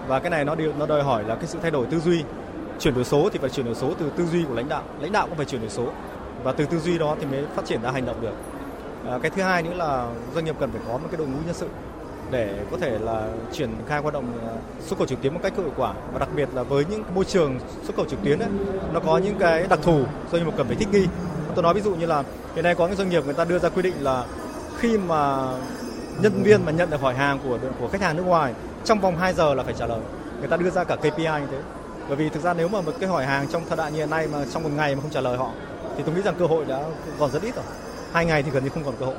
Và 0.07 0.19
cái 0.19 0.29
này 0.29 0.45
nó 0.45 0.55
điều 0.55 0.73
nó 0.79 0.85
đòi 0.85 1.03
hỏi 1.03 1.23
là 1.23 1.35
cái 1.35 1.47
sự 1.47 1.59
thay 1.61 1.71
đổi 1.71 1.85
tư 1.85 1.99
duy. 1.99 2.23
Chuyển 2.79 2.93
đổi 2.93 3.03
số 3.03 3.29
thì 3.33 3.39
phải 3.39 3.49
chuyển 3.49 3.65
đổi 3.65 3.75
số 3.75 3.93
từ 3.99 4.11
tư 4.17 4.25
duy 4.25 4.43
của 4.43 4.53
lãnh 4.53 4.69
đạo, 4.69 4.83
lãnh 5.01 5.11
đạo 5.11 5.27
cũng 5.27 5.37
phải 5.37 5.45
chuyển 5.45 5.61
đổi 5.61 5.69
số 5.69 5.87
và 6.43 6.51
từ 6.51 6.65
tư 6.65 6.79
duy 6.79 6.97
đó 6.97 7.15
thì 7.19 7.25
mới 7.25 7.45
phát 7.55 7.65
triển 7.65 7.81
ra 7.81 7.91
hành 7.91 8.05
động 8.05 8.21
được. 8.21 8.33
À, 9.09 9.19
cái 9.21 9.31
thứ 9.31 9.41
hai 9.41 9.63
nữa 9.63 9.73
là 9.73 10.07
doanh 10.35 10.45
nghiệp 10.45 10.55
cần 10.59 10.71
phải 10.71 10.81
có 10.87 10.93
một 10.93 11.07
cái 11.11 11.17
đội 11.17 11.27
ngũ 11.27 11.37
nhân 11.45 11.53
sự 11.53 11.67
để 12.31 12.65
có 12.71 12.77
thể 12.77 12.99
là 12.99 13.27
triển 13.51 13.69
khai 13.87 14.01
hoạt 14.01 14.13
động 14.13 14.25
à, 14.47 14.53
xuất 14.81 14.97
khẩu 14.97 15.07
trực 15.07 15.21
tuyến 15.21 15.33
một 15.33 15.39
cách 15.43 15.53
hiệu 15.57 15.71
quả 15.77 15.93
và 16.13 16.19
đặc 16.19 16.29
biệt 16.35 16.49
là 16.53 16.63
với 16.63 16.85
những 16.89 17.03
môi 17.15 17.25
trường 17.25 17.59
xuất 17.83 17.95
khẩu 17.95 18.05
trực 18.05 18.19
tuyến 18.23 18.39
ấy, 18.39 18.49
nó 18.93 18.99
có 18.99 19.17
những 19.17 19.35
cái 19.39 19.67
đặc 19.69 19.79
thù 19.83 20.03
doanh 20.31 20.45
nghiệp 20.45 20.53
cần 20.57 20.67
phải 20.67 20.75
thích 20.75 20.87
nghi. 20.91 21.07
Tôi 21.55 21.63
nói 21.63 21.73
ví 21.73 21.81
dụ 21.81 21.95
như 21.95 22.05
là 22.05 22.23
hiện 22.55 22.63
nay 22.63 22.75
có 22.75 22.87
những 22.87 22.97
doanh 22.97 23.09
nghiệp 23.09 23.25
người 23.25 23.33
ta 23.33 23.45
đưa 23.45 23.59
ra 23.59 23.69
quy 23.69 23.81
định 23.81 23.93
là 23.99 24.25
khi 24.77 24.97
mà 24.97 25.47
nhân 26.21 26.43
viên 26.43 26.65
mà 26.65 26.71
nhận 26.71 26.89
được 26.89 27.01
hỏi 27.01 27.13
hàng 27.13 27.39
của 27.43 27.57
của 27.79 27.87
khách 27.87 28.01
hàng 28.01 28.17
nước 28.17 28.23
ngoài 28.25 28.53
trong 28.83 28.99
vòng 28.99 29.17
2 29.17 29.33
giờ 29.33 29.53
là 29.53 29.63
phải 29.63 29.73
trả 29.77 29.87
lời. 29.87 29.99
Người 30.39 30.47
ta 30.47 30.57
đưa 30.57 30.69
ra 30.69 30.83
cả 30.83 30.95
KPI 30.95 31.23
như 31.23 31.47
thế. 31.51 31.57
Bởi 32.07 32.17
vì 32.17 32.29
thực 32.29 32.43
ra 32.43 32.53
nếu 32.53 32.67
mà 32.67 32.81
một 32.81 32.91
cái 32.99 33.09
hỏi 33.09 33.25
hàng 33.25 33.47
trong 33.47 33.63
thời 33.67 33.77
đại 33.77 33.91
như 33.91 33.97
hiện 33.97 34.09
nay 34.09 34.27
mà 34.27 34.45
trong 34.53 34.63
một 34.63 34.69
ngày 34.75 34.95
mà 34.95 35.01
không 35.01 35.11
trả 35.11 35.21
lời 35.21 35.37
họ 35.37 35.51
thì 35.97 36.03
tôi 36.05 36.15
nghĩ 36.15 36.21
rằng 36.21 36.35
cơ 36.39 36.45
hội 36.45 36.65
đã 36.65 36.83
còn 37.19 37.31
rất 37.31 37.41
ít 37.41 37.55
rồi. 37.55 37.65
Hai 38.15 38.25
ngày 38.25 38.43
thì 38.43 38.51
gần 38.51 38.63
như 38.63 38.69
không 38.69 38.83
còn 38.83 38.95
cơ 38.99 39.05
hội. 39.05 39.15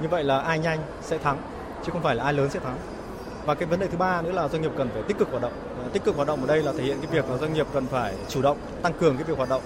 Như 0.00 0.08
vậy 0.08 0.24
là 0.24 0.38
ai 0.38 0.58
nhanh 0.58 0.78
sẽ 1.02 1.18
thắng 1.18 1.38
chứ 1.84 1.92
không 1.92 2.02
phải 2.02 2.14
là 2.14 2.24
ai 2.24 2.32
lớn 2.32 2.50
sẽ 2.50 2.60
thắng. 2.60 2.76
Và 3.44 3.54
cái 3.54 3.66
vấn 3.66 3.80
đề 3.80 3.86
thứ 3.86 3.98
ba 3.98 4.22
nữa 4.22 4.32
là 4.32 4.48
doanh 4.48 4.62
nghiệp 4.62 4.70
cần 4.78 4.88
phải 4.94 5.02
tích 5.02 5.18
cực 5.18 5.30
hoạt 5.30 5.42
động. 5.42 5.52
Tích 5.92 6.04
cực 6.04 6.16
hoạt 6.16 6.28
động 6.28 6.40
ở 6.40 6.46
đây 6.46 6.62
là 6.62 6.72
thể 6.72 6.84
hiện 6.84 6.96
cái 7.00 7.10
việc 7.10 7.30
là 7.30 7.36
doanh 7.36 7.52
nghiệp 7.52 7.66
cần 7.74 7.86
phải 7.86 8.14
chủ 8.28 8.42
động, 8.42 8.58
tăng 8.82 8.92
cường 8.92 9.16
cái 9.16 9.24
việc 9.24 9.36
hoạt 9.36 9.48
động. 9.48 9.62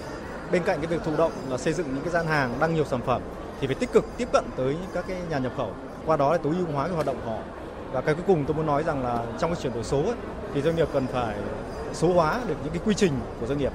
Bên 0.53 0.63
cạnh 0.63 0.79
cái 0.79 0.87
việc 0.87 1.05
thụ 1.05 1.17
động 1.17 1.33
là 1.51 1.59
xây 1.59 1.73
dựng 1.73 1.87
những 1.95 2.05
cái 2.05 2.13
gian 2.13 2.27
hàng 2.27 2.55
đăng 2.61 2.75
nhiều 2.75 2.85
sản 2.85 3.01
phẩm 3.07 3.23
thì 3.61 3.67
phải 3.67 3.77
tích 3.77 3.93
cực 3.93 4.05
tiếp 4.17 4.29
cận 4.33 4.45
tới 4.57 4.77
các 4.95 5.05
cái 5.09 5.17
nhà 5.31 5.39
nhập 5.39 5.53
khẩu. 5.57 5.71
Qua 6.07 6.17
đó 6.17 6.33
là 6.33 6.39
tối 6.39 6.55
ưu 6.59 6.67
hóa 6.75 6.87
cái 6.87 6.95
hoạt 6.95 7.07
động 7.07 7.17
của 7.25 7.31
họ. 7.31 7.39
Và 7.93 8.01
cái 8.01 8.15
cuối 8.15 8.25
cùng 8.27 8.45
tôi 8.45 8.57
muốn 8.57 8.67
nói 8.67 8.83
rằng 8.83 9.05
là 9.05 9.19
trong 9.39 9.51
cái 9.51 9.61
chuyển 9.63 9.75
đổi 9.75 9.85
số 9.85 10.03
ấy, 10.03 10.15
thì 10.55 10.63
doanh 10.63 10.77
nghiệp 10.77 10.89
cần 10.93 11.07
phải 11.07 11.37
số 11.93 12.13
hóa 12.13 12.41
được 12.49 12.57
những 12.65 12.73
cái 12.73 12.83
quy 12.87 12.95
trình 12.95 13.13
của 13.41 13.47
doanh 13.47 13.59
nghiệp. 13.59 13.73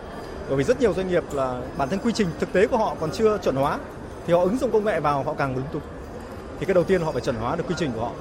Bởi 0.48 0.58
vì 0.58 0.64
rất 0.64 0.82
nhiều 0.82 0.94
doanh 0.94 1.08
nghiệp 1.08 1.24
là 1.32 1.62
bản 1.78 1.90
thân 1.90 2.00
quy 2.00 2.12
trình 2.12 2.28
thực 2.40 2.54
tế 2.54 2.68
của 2.68 2.78
họ 2.78 2.96
còn 3.00 3.12
chưa 3.12 3.38
chuẩn 3.38 3.56
hóa 3.56 3.78
thì 4.30 4.34
họ 4.34 4.42
ứng 4.42 4.58
dụng 4.58 4.72
công 4.72 4.86
nghệ 4.86 5.00
vào 5.00 5.24
họ 5.24 5.34
càng 5.34 5.56
lúng 5.56 5.66
túng. 5.72 5.82
Thì 6.60 6.66
cái 6.66 6.74
đầu 6.74 6.84
tiên 6.84 7.02
họ 7.02 7.12
phải 7.12 7.22
chuẩn 7.22 7.36
hóa 7.36 7.56
được 7.56 7.64
quy 7.68 7.76
trình 7.78 7.92
của 7.96 8.02
họ. 8.02 8.12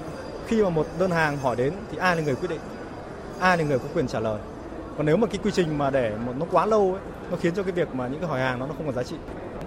Khi 0.46 0.62
mà 0.62 0.70
một 0.70 0.86
đơn 0.98 1.10
hàng 1.10 1.36
hỏi 1.36 1.56
đến 1.56 1.72
thì 1.92 1.98
ai 1.98 2.16
là 2.16 2.22
người 2.22 2.34
quyết 2.34 2.48
định? 2.48 2.60
Ai 3.40 3.56
là 3.58 3.64
người 3.64 3.78
có 3.78 3.84
quyền 3.94 4.06
trả 4.06 4.20
lời? 4.20 4.40
Còn 4.96 5.06
nếu 5.06 5.16
mà 5.16 5.26
cái 5.26 5.38
quy 5.44 5.50
trình 5.50 5.78
mà 5.78 5.90
để 5.90 6.12
một 6.26 6.32
nó 6.38 6.46
quá 6.50 6.66
lâu 6.66 6.92
ấy, 6.92 7.02
nó 7.30 7.36
khiến 7.36 7.54
cho 7.54 7.62
cái 7.62 7.72
việc 7.72 7.94
mà 7.94 8.08
những 8.08 8.20
cái 8.20 8.28
hỏi 8.28 8.40
hàng 8.40 8.58
nó 8.58 8.66
nó 8.66 8.74
không 8.76 8.86
còn 8.86 8.94
giá 8.94 9.02
trị. 9.02 9.16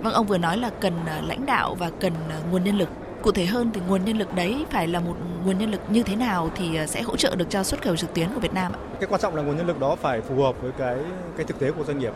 Vâng, 0.01 0.13
ông 0.13 0.27
vừa 0.27 0.37
nói 0.37 0.57
là 0.57 0.69
cần 0.79 0.93
à, 1.05 1.21
lãnh 1.27 1.45
đạo 1.45 1.75
và 1.75 1.91
cần 1.99 2.13
à, 2.29 2.37
nguồn 2.51 2.63
nhân 2.63 2.77
lực. 2.77 2.89
Cụ 3.21 3.31
thể 3.31 3.45
hơn 3.45 3.71
thì 3.73 3.81
nguồn 3.87 4.05
nhân 4.05 4.17
lực 4.17 4.35
đấy 4.35 4.65
phải 4.71 4.87
là 4.87 4.99
một 4.99 5.15
nguồn 5.45 5.57
nhân 5.57 5.71
lực 5.71 5.81
như 5.89 6.03
thế 6.03 6.15
nào 6.15 6.49
thì 6.55 6.77
à, 6.77 6.87
sẽ 6.87 7.01
hỗ 7.01 7.17
trợ 7.17 7.35
được 7.35 7.49
cho 7.49 7.63
xuất 7.63 7.81
khẩu 7.81 7.95
trực 7.95 8.13
tuyến 8.13 8.33
của 8.33 8.39
Việt 8.39 8.53
Nam 8.53 8.71
ạ? 8.71 8.79
Cái 8.99 9.09
quan 9.09 9.21
trọng 9.21 9.35
là 9.35 9.41
nguồn 9.41 9.57
nhân 9.57 9.67
lực 9.67 9.79
đó 9.79 9.95
phải 10.01 10.21
phù 10.21 10.43
hợp 10.43 10.55
với 10.61 10.71
cái 10.77 10.97
cái 11.37 11.45
thực 11.45 11.59
tế 11.59 11.71
của 11.71 11.83
doanh 11.83 11.99
nghiệp. 11.99 12.13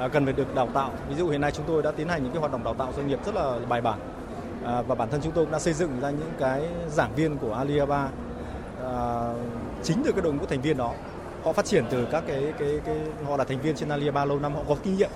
À, 0.00 0.08
cần 0.08 0.24
phải 0.24 0.32
được 0.32 0.54
đào 0.54 0.68
tạo. 0.74 0.90
Ví 1.08 1.14
dụ 1.14 1.28
hiện 1.28 1.40
nay 1.40 1.52
chúng 1.52 1.64
tôi 1.66 1.82
đã 1.82 1.90
tiến 1.90 2.08
hành 2.08 2.22
những 2.22 2.32
cái 2.32 2.40
hoạt 2.40 2.52
động 2.52 2.64
đào 2.64 2.74
tạo 2.74 2.92
doanh 2.96 3.08
nghiệp 3.08 3.18
rất 3.26 3.34
là 3.34 3.54
bài 3.68 3.80
bản. 3.80 3.98
À, 4.64 4.82
và 4.82 4.94
bản 4.94 5.08
thân 5.10 5.20
chúng 5.22 5.32
tôi 5.32 5.44
cũng 5.44 5.52
đã 5.52 5.58
xây 5.58 5.72
dựng 5.72 6.00
ra 6.00 6.10
những 6.10 6.32
cái 6.38 6.62
giảng 6.88 7.14
viên 7.14 7.38
của 7.38 7.54
Alibaba 7.54 8.08
à, 8.84 8.94
chính 9.82 10.02
từ 10.04 10.12
cái 10.12 10.22
đội 10.22 10.32
ngũ 10.32 10.46
thành 10.46 10.60
viên 10.60 10.76
đó 10.76 10.92
họ 11.44 11.52
phát 11.52 11.64
triển 11.64 11.84
từ 11.90 12.06
các 12.10 12.24
cái 12.26 12.52
cái 12.58 12.80
cái 12.84 12.96
họ 13.26 13.36
là 13.36 13.44
thành 13.44 13.60
viên 13.60 13.76
trên 13.76 13.88
Alibaba 13.88 14.24
lâu 14.24 14.38
năm 14.38 14.54
họ 14.54 14.60
có 14.68 14.76
kinh 14.82 14.96
nghiệm 14.96 15.10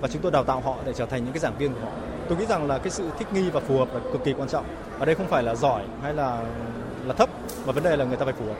và 0.00 0.08
chúng 0.08 0.22
tôi 0.22 0.32
đào 0.32 0.44
tạo 0.44 0.60
họ 0.60 0.76
để 0.84 0.92
trở 0.92 1.06
thành 1.06 1.24
những 1.24 1.32
cái 1.32 1.40
giảng 1.40 1.58
viên 1.58 1.74
của 1.74 1.80
họ. 1.80 1.92
Tôi 2.28 2.38
nghĩ 2.38 2.46
rằng 2.46 2.66
là 2.66 2.78
cái 2.78 2.90
sự 2.90 3.10
thích 3.18 3.28
nghi 3.32 3.50
và 3.50 3.60
phù 3.60 3.78
hợp 3.78 3.88
là 3.94 4.00
cực 4.12 4.24
kỳ 4.24 4.32
quan 4.32 4.48
trọng. 4.48 4.64
Ở 4.98 5.04
đây 5.04 5.14
không 5.14 5.26
phải 5.26 5.42
là 5.42 5.54
giỏi 5.54 5.82
hay 6.02 6.14
là 6.14 6.42
là 7.06 7.14
thấp 7.14 7.28
mà 7.66 7.72
vấn 7.72 7.84
đề 7.84 7.96
là 7.96 8.04
người 8.04 8.16
ta 8.16 8.24
phải 8.24 8.34
phù 8.34 8.44
hợp. 8.44 8.56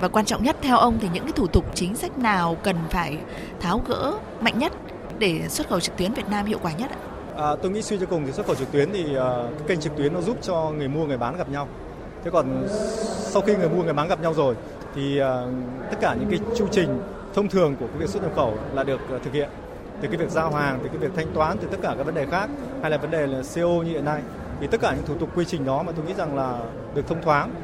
Và 0.00 0.08
quan 0.08 0.24
trọng 0.24 0.42
nhất 0.42 0.56
theo 0.62 0.76
ông 0.76 0.98
thì 1.00 1.08
những 1.12 1.24
cái 1.24 1.32
thủ 1.32 1.46
tục 1.46 1.64
chính 1.74 1.96
sách 1.96 2.18
nào 2.18 2.56
cần 2.62 2.76
phải 2.90 3.18
tháo 3.60 3.80
gỡ 3.86 4.14
mạnh 4.40 4.58
nhất 4.58 4.72
để 5.18 5.48
xuất 5.48 5.68
khẩu 5.68 5.80
trực 5.80 5.96
tuyến 5.96 6.12
Việt 6.12 6.28
Nam 6.30 6.46
hiệu 6.46 6.58
quả 6.62 6.72
nhất 6.72 6.90
ạ? 6.90 6.96
À, 7.36 7.56
tôi 7.62 7.70
nghĩ 7.70 7.82
suy 7.82 7.98
cho 7.98 8.06
cùng 8.06 8.26
thì 8.26 8.32
xuất 8.32 8.46
khẩu 8.46 8.54
trực 8.54 8.72
tuyến 8.72 8.92
thì 8.92 9.04
uh, 9.04 9.16
cái 9.58 9.68
kênh 9.68 9.80
trực 9.80 9.96
tuyến 9.96 10.14
nó 10.14 10.20
giúp 10.20 10.36
cho 10.42 10.72
người 10.76 10.88
mua 10.88 11.06
người 11.06 11.18
bán 11.18 11.36
gặp 11.36 11.48
nhau. 11.48 11.68
Thế 12.24 12.30
còn 12.30 12.66
sau 13.06 13.42
khi 13.42 13.56
người 13.56 13.68
mua 13.68 13.82
người 13.82 13.92
bán 13.92 14.08
gặp 14.08 14.20
nhau 14.20 14.34
rồi 14.34 14.54
thì 14.94 15.20
uh, 15.20 15.26
tất 15.90 15.96
cả 16.00 16.16
những 16.20 16.30
cái 16.30 16.38
chu 16.56 16.66
trình 16.70 16.98
thông 17.34 17.48
thường 17.48 17.76
của 17.80 17.86
cái 17.86 17.96
việc 17.98 18.08
xuất 18.08 18.22
nhập 18.22 18.32
khẩu 18.36 18.54
là 18.74 18.84
được 18.84 19.00
uh, 19.16 19.22
thực 19.22 19.32
hiện 19.32 19.48
từ 20.00 20.08
cái 20.08 20.16
việc 20.16 20.30
giao 20.30 20.50
hàng, 20.50 20.78
từ 20.82 20.88
cái 20.88 20.98
việc 20.98 21.10
thanh 21.16 21.32
toán, 21.34 21.58
từ 21.58 21.68
tất 21.70 21.78
cả 21.82 21.94
các 21.98 22.06
vấn 22.06 22.14
đề 22.14 22.26
khác 22.26 22.50
hay 22.82 22.90
là 22.90 22.96
vấn 22.96 23.10
đề 23.10 23.26
là 23.26 23.42
CO 23.54 23.68
như 23.68 23.90
hiện 23.90 24.04
nay 24.04 24.22
thì 24.60 24.66
tất 24.66 24.80
cả 24.80 24.92
những 24.96 25.06
thủ 25.06 25.14
tục 25.20 25.28
quy 25.36 25.44
trình 25.44 25.64
đó 25.64 25.82
mà 25.82 25.92
tôi 25.92 26.06
nghĩ 26.06 26.14
rằng 26.14 26.36
là 26.36 26.58
được 26.94 27.08
thông 27.08 27.22
thoáng, 27.22 27.54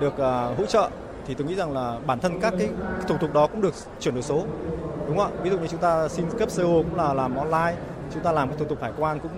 được 0.00 0.12
uh, 0.12 0.58
hỗ 0.58 0.66
trợ 0.68 0.90
thì 1.26 1.34
tôi 1.34 1.46
nghĩ 1.46 1.54
rằng 1.54 1.72
là 1.72 1.98
bản 2.06 2.18
thân 2.18 2.40
các 2.40 2.54
cái 2.58 2.68
thủ 3.08 3.16
tục 3.20 3.34
đó 3.34 3.46
cũng 3.46 3.60
được 3.60 3.74
chuyển 4.00 4.14
đổi 4.14 4.22
số 4.22 4.44
đúng 5.10 5.18
không 5.18 5.32
ạ 5.36 5.40
ví 5.42 5.50
dụ 5.50 5.58
như 5.58 5.66
chúng 5.66 5.80
ta 5.80 6.08
xin 6.08 6.24
cấp 6.38 6.48
CO 6.56 6.62
cũng 6.62 6.96
là 6.96 7.14
làm 7.14 7.36
online 7.36 7.74
chúng 8.14 8.22
ta 8.22 8.32
làm 8.32 8.48
các 8.48 8.58
thủ 8.58 8.64
tục 8.64 8.78
hải 8.82 8.92
quan 8.98 9.20
cũng 9.20 9.32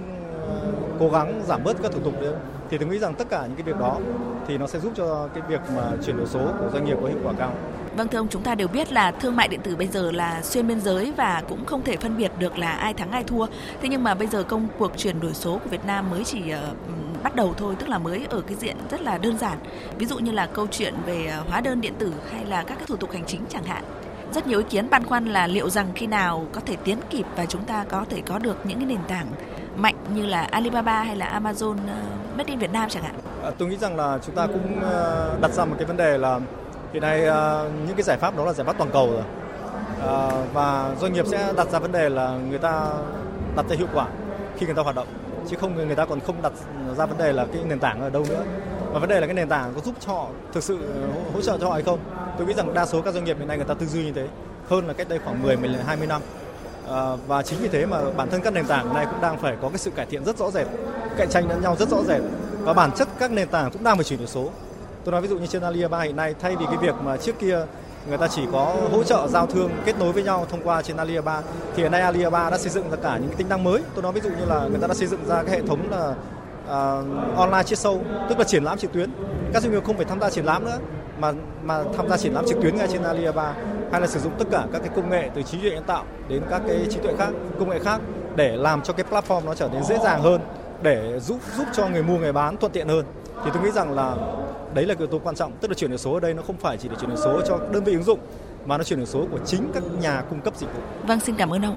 ờ, 0.49 0.73
cố 0.99 1.09
gắng 1.09 1.43
giảm 1.47 1.65
bớt 1.65 1.83
các 1.83 1.93
thủ 1.93 2.01
tục 2.05 2.15
đấy 2.21 2.33
thì 2.71 2.79
tôi 2.79 2.89
nghĩ 2.89 2.99
rằng 2.99 3.15
tất 3.15 3.29
cả 3.31 3.43
những 3.47 3.57
cái 3.57 3.63
việc 3.63 3.79
đó 3.81 3.99
thì 4.47 4.59
nó 4.59 4.67
sẽ 4.67 4.81
giúp 4.81 4.93
cho 4.97 5.29
cái 5.35 5.43
việc 5.49 5.61
mà 5.77 5.83
chuyển 6.07 6.17
đổi 6.17 6.27
số 6.27 6.41
của 6.59 6.71
doanh 6.73 6.85
nghiệp 6.85 6.97
có 7.03 7.09
hiệu 7.09 7.19
quả 7.25 7.33
cao. 7.39 7.53
Vâng 7.97 8.09
thưa 8.09 8.19
ông, 8.19 8.29
chúng 8.29 8.43
ta 8.43 8.55
đều 8.55 8.69
biết 8.69 8.93
là 8.93 9.11
thương 9.11 9.37
mại 9.37 9.49
điện 9.49 9.61
tử 9.63 9.77
bây 9.77 9.87
giờ 9.87 10.13
là 10.13 10.43
xuyên 10.43 10.69
biên 10.69 10.81
giới 10.81 11.13
và 11.17 11.43
cũng 11.49 11.65
không 11.65 11.83
thể 11.83 11.97
phân 11.97 12.17
biệt 12.17 12.33
được 12.39 12.59
là 12.59 12.73
ai 12.73 12.95
thắng 12.95 13.11
ai 13.11 13.25
thua. 13.25 13.47
Thế 13.83 13.89
nhưng 13.89 14.03
mà 14.03 14.15
bây 14.15 14.29
giờ 14.29 14.43
công 14.43 14.69
cuộc 14.79 14.93
chuyển 14.97 15.21
đổi 15.21 15.35
số 15.35 15.59
của 15.65 15.71
Việt 15.71 15.85
Nam 15.87 16.11
mới 16.11 16.25
chỉ 16.25 16.51
ờ, 16.51 16.75
bắt 17.23 17.35
đầu 17.35 17.55
thôi, 17.57 17.75
tức 17.79 17.89
là 17.89 17.99
mới 17.99 18.27
ở 18.31 18.41
cái 18.41 18.57
diện 18.57 18.77
rất 18.91 19.03
là 19.03 19.19
đơn 19.19 19.39
giản. 19.39 19.59
Ví 19.99 20.07
dụ 20.07 20.19
như 20.19 20.33
là 20.33 20.47
câu 20.47 20.67
chuyện 20.71 20.95
về 21.07 21.27
ờ, 21.27 21.43
hóa 21.49 21.61
đơn 21.61 21.81
điện 21.81 21.95
tử 21.99 22.13
hay 22.31 22.45
là 22.45 22.63
các 22.63 22.75
cái 22.75 22.87
thủ 22.87 22.97
tục 22.97 23.13
hành 23.13 23.25
chính 23.27 23.41
chẳng 23.49 23.65
hạn 23.65 23.85
rất 24.33 24.47
nhiều 24.47 24.59
ý 24.59 24.65
kiến 24.71 24.91
băn 24.91 25.05
khoăn 25.05 25.25
là 25.25 25.47
liệu 25.47 25.71
rằng 25.71 25.93
khi 25.95 26.07
nào 26.07 26.47
có 26.53 26.61
thể 26.67 26.77
tiến 26.85 26.99
kịp 27.11 27.27
và 27.37 27.47
chúng 27.47 27.65
ta 27.65 27.85
có 27.89 28.05
thể 28.11 28.23
có 28.27 28.39
được 28.39 28.57
những 28.65 28.79
cái 28.79 28.87
nền 28.87 28.99
tảng 29.09 29.27
mạnh 29.77 29.95
như 30.15 30.27
là 30.27 30.43
Alibaba 30.43 31.03
hay 31.03 31.17
là 31.17 31.41
Amazon 31.41 31.73
uh, 31.73 32.37
Made 32.37 32.51
in 32.51 32.59
Việt 32.59 32.73
Nam 32.73 32.89
chẳng 32.89 33.03
hạn. 33.03 33.15
À, 33.43 33.51
tôi 33.59 33.69
nghĩ 33.69 33.77
rằng 33.77 33.97
là 33.97 34.19
chúng 34.27 34.35
ta 34.35 34.47
cũng 34.47 34.79
uh, 34.79 35.41
đặt 35.41 35.51
ra 35.53 35.65
một 35.65 35.75
cái 35.79 35.87
vấn 35.87 35.97
đề 35.97 36.19
là 36.19 36.41
hiện 36.93 37.03
nay 37.03 37.21
uh, 37.21 37.73
những 37.87 37.97
cái 37.97 38.03
giải 38.03 38.17
pháp 38.17 38.37
đó 38.37 38.45
là 38.45 38.53
giải 38.53 38.65
pháp 38.65 38.79
toàn 38.79 38.91
cầu 38.93 39.11
rồi. 39.11 39.23
Uh, 39.23 40.53
và 40.53 40.95
doanh 41.01 41.13
nghiệp 41.13 41.27
sẽ 41.27 41.53
đặt 41.57 41.69
ra 41.71 41.79
vấn 41.79 41.93
đề 41.93 42.09
là 42.09 42.39
người 42.51 42.59
ta 42.59 42.87
đặt 43.57 43.67
ra 43.69 43.77
hiệu 43.77 43.89
quả 43.95 44.07
khi 44.57 44.67
người 44.67 44.75
ta 44.75 44.83
hoạt 44.83 44.97
động 44.97 45.07
chứ 45.51 45.57
không 45.61 45.75
người 45.75 45.97
ta 45.97 46.05
còn 46.05 46.21
không 46.21 46.43
đặt 46.43 46.53
ra 46.97 47.07
vấn 47.07 47.19
đề 47.19 47.33
là 47.33 47.47
cái 47.53 47.63
nền 47.69 47.79
tảng 47.79 48.01
ở 48.01 48.11
đâu 48.11 48.25
nữa 48.29 48.43
và 48.93 48.99
vấn 48.99 49.09
đề 49.09 49.21
là 49.21 49.27
cái 49.27 49.35
nền 49.35 49.49
tảng 49.49 49.73
có 49.75 49.81
giúp 49.81 49.95
cho 50.01 50.13
họ 50.13 50.27
thực 50.53 50.63
sự 50.65 50.79
hỗ 51.35 51.41
trợ 51.41 51.59
cho 51.59 51.67
họ 51.67 51.73
hay 51.73 51.83
không 51.83 51.99
tôi 52.43 52.49
nghĩ 52.49 52.55
rằng 52.55 52.75
đa 52.75 52.87
số 52.87 53.03
các 53.03 53.15
doanh 53.15 53.25
nghiệp 53.25 53.37
hiện 53.39 53.49
nay 53.49 53.57
người 53.57 53.67
ta 53.67 53.75
tư 53.75 53.87
duy 53.87 54.05
như 54.05 54.13
thế 54.13 54.29
hơn 54.69 54.87
là 54.87 54.93
cách 54.93 55.09
đây 55.09 55.19
khoảng 55.25 55.43
10 55.43 55.57
20 55.87 56.07
năm. 56.07 56.23
À, 56.89 57.17
và 57.27 57.43
chính 57.43 57.59
vì 57.63 57.69
thế 57.69 57.87
mà 57.87 57.99
bản 58.17 58.31
thân 58.31 58.41
các 58.41 58.53
nền 58.53 58.65
tảng 58.65 58.95
này 58.95 59.07
cũng 59.07 59.21
đang 59.21 59.39
phải 59.39 59.57
có 59.63 59.69
cái 59.69 59.79
sự 59.79 59.91
cải 59.91 60.07
thiện 60.07 60.25
rất 60.25 60.39
rõ 60.39 60.51
rệt 60.51 60.67
cạnh 61.17 61.29
tranh 61.31 61.49
lẫn 61.49 61.63
nhau 61.63 61.77
rất 61.79 61.89
rõ 61.89 61.99
rệt. 62.09 62.21
Và 62.61 62.73
bản 62.73 62.91
chất 62.97 63.09
các 63.19 63.31
nền 63.31 63.49
tảng 63.49 63.71
cũng 63.71 63.85
đang 63.85 63.97
phải 63.97 64.05
chuyển 64.05 64.19
đổi 64.19 64.29
số. 64.29 64.51
Tôi 65.05 65.13
nói 65.13 65.23
ví 65.23 65.29
dụ 65.29 65.39
như 65.39 65.47
trên 65.47 65.63
Alibaba 65.63 66.01
hiện 66.01 66.17
nay 66.17 66.35
thay 66.41 66.57
vì 66.57 66.67
cái 66.67 66.77
việc 66.77 66.95
mà 67.05 67.17
trước 67.17 67.39
kia 67.39 67.67
người 68.09 68.19
ta 68.19 68.29
chỉ 68.29 68.43
có 68.53 68.77
hỗ 68.93 69.05
trợ 69.05 69.29
giao 69.29 69.47
thương 69.47 69.71
kết 69.85 69.99
nối 69.99 70.13
với 70.13 70.23
nhau 70.23 70.47
thông 70.51 70.61
qua 70.65 70.83
trên 70.83 70.97
Alibaba 70.97 71.43
thì 71.77 71.83
hiện 71.83 71.93
nay 71.93 72.01
Alibaba 72.01 72.51
đã 72.51 72.59
xây 72.59 72.71
dựng 72.71 72.91
ra 72.91 72.97
cả 72.97 73.17
những 73.17 73.29
cái 73.29 73.37
tính 73.37 73.49
năng 73.49 73.65
mới. 73.65 73.83
Tôi 73.95 74.03
nói 74.03 74.13
ví 74.13 74.21
dụ 74.21 74.31
như 74.31 74.45
là 74.45 74.69
người 74.71 74.81
ta 74.81 74.87
đã 74.87 74.95
xây 74.95 75.07
dựng 75.07 75.25
ra 75.27 75.43
cái 75.43 75.61
hệ 75.61 75.67
thống 75.67 75.91
là 75.91 76.15
uh, 76.65 77.37
online 77.37 77.63
chiết 77.63 77.79
sâu 77.79 78.05
tức 78.29 78.39
là 78.39 78.45
triển 78.45 78.65
lãm 78.65 78.79
trực 78.79 78.93
tuyến. 78.93 79.11
Các 79.53 79.63
doanh 79.63 79.73
nghiệp 79.73 79.85
không 79.85 79.97
phải 79.97 80.05
tham 80.05 80.21
gia 80.21 80.31
triển 80.31 80.45
lãm 80.45 80.65
nữa 80.65 80.79
mà 81.23 81.33
mà 81.65 81.85
tham 81.97 82.09
gia 82.09 82.17
triển 82.17 82.33
lãm 82.33 82.45
trực 82.49 82.59
tuyến 82.63 82.77
ngay 82.77 82.89
trên 82.93 83.03
Alibaba 83.03 83.55
hay 83.93 84.01
là 84.01 84.07
sử 84.07 84.21
dụng 84.21 84.33
tất 84.39 84.45
cả 84.51 84.67
các 84.73 84.79
cái 84.79 84.91
công 84.97 85.11
nghệ 85.11 85.31
từ 85.35 85.43
trí 85.43 85.61
tuệ 85.61 85.71
nhân 85.71 85.85
tạo 85.87 86.05
đến 86.29 86.43
các 86.51 86.63
cái 86.67 86.87
trí 86.91 86.99
tuệ 86.99 87.15
khác 87.19 87.31
công 87.59 87.71
nghệ 87.71 87.79
khác 87.79 88.01
để 88.37 88.57
làm 88.57 88.83
cho 88.83 88.93
cái 88.93 89.07
platform 89.11 89.45
nó 89.45 89.55
trở 89.55 89.69
nên 89.73 89.85
dễ 89.85 89.99
dàng 90.05 90.23
hơn 90.23 90.41
để 90.83 91.21
giúp 91.21 91.41
giúp 91.57 91.65
cho 91.73 91.89
người 91.89 92.03
mua 92.03 92.19
người 92.19 92.33
bán 92.33 92.57
thuận 92.57 92.73
tiện 92.73 92.89
hơn 92.89 93.05
thì 93.45 93.51
tôi 93.55 93.63
nghĩ 93.63 93.71
rằng 93.71 93.93
là 93.93 94.17
đấy 94.75 94.87
là 94.87 94.95
yếu 94.99 95.07
tố 95.07 95.19
quan 95.19 95.35
trọng 95.35 95.53
tức 95.61 95.69
là 95.69 95.75
chuyển 95.75 95.91
đổi 95.91 95.99
số 95.99 96.15
ở 96.15 96.21
đây 96.21 96.35
nó 96.35 96.43
không 96.43 96.57
phải 96.57 96.77
chỉ 96.77 96.89
để 96.89 96.97
chuyển 97.01 97.11
đổi 97.11 97.19
số 97.25 97.41
cho 97.49 97.59
đơn 97.73 97.85
vị 97.85 97.93
ứng 97.93 98.03
dụng 98.03 98.19
mà 98.67 98.79
nó 98.79 98.85
chuyển 98.85 98.99
đổi 98.99 99.07
số 99.07 99.27
của 99.31 99.39
chính 99.47 99.71
các 99.75 99.83
nhà 100.01 100.23
cung 100.31 100.41
cấp 100.41 100.57
dịch 100.57 100.67
vụ. 100.75 100.81
Vâng, 101.07 101.21
xin 101.21 101.37
cảm 101.37 101.51
ơn 101.51 101.63
ông. 101.63 101.77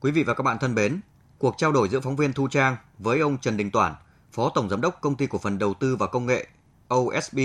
Quý 0.00 0.10
vị 0.10 0.22
và 0.22 0.34
các 0.34 0.42
bạn 0.42 0.58
thân 0.60 0.74
mến, 0.74 1.00
cuộc 1.38 1.54
trao 1.58 1.72
đổi 1.72 1.88
giữa 1.88 2.00
phóng 2.00 2.16
viên 2.16 2.32
Thu 2.32 2.48
Trang 2.48 2.76
với 2.98 3.20
ông 3.20 3.38
Trần 3.38 3.56
Đình 3.56 3.70
Toản, 3.70 3.94
Phó 4.32 4.50
Tổng 4.54 4.68
Giám 4.68 4.80
đốc 4.80 5.00
Công 5.00 5.14
ty 5.14 5.26
Cổ 5.26 5.38
phần 5.38 5.58
Đầu 5.58 5.74
tư 5.74 5.96
và 5.96 6.06
Công 6.06 6.26
nghệ 6.26 6.46
OSB, 6.94 7.38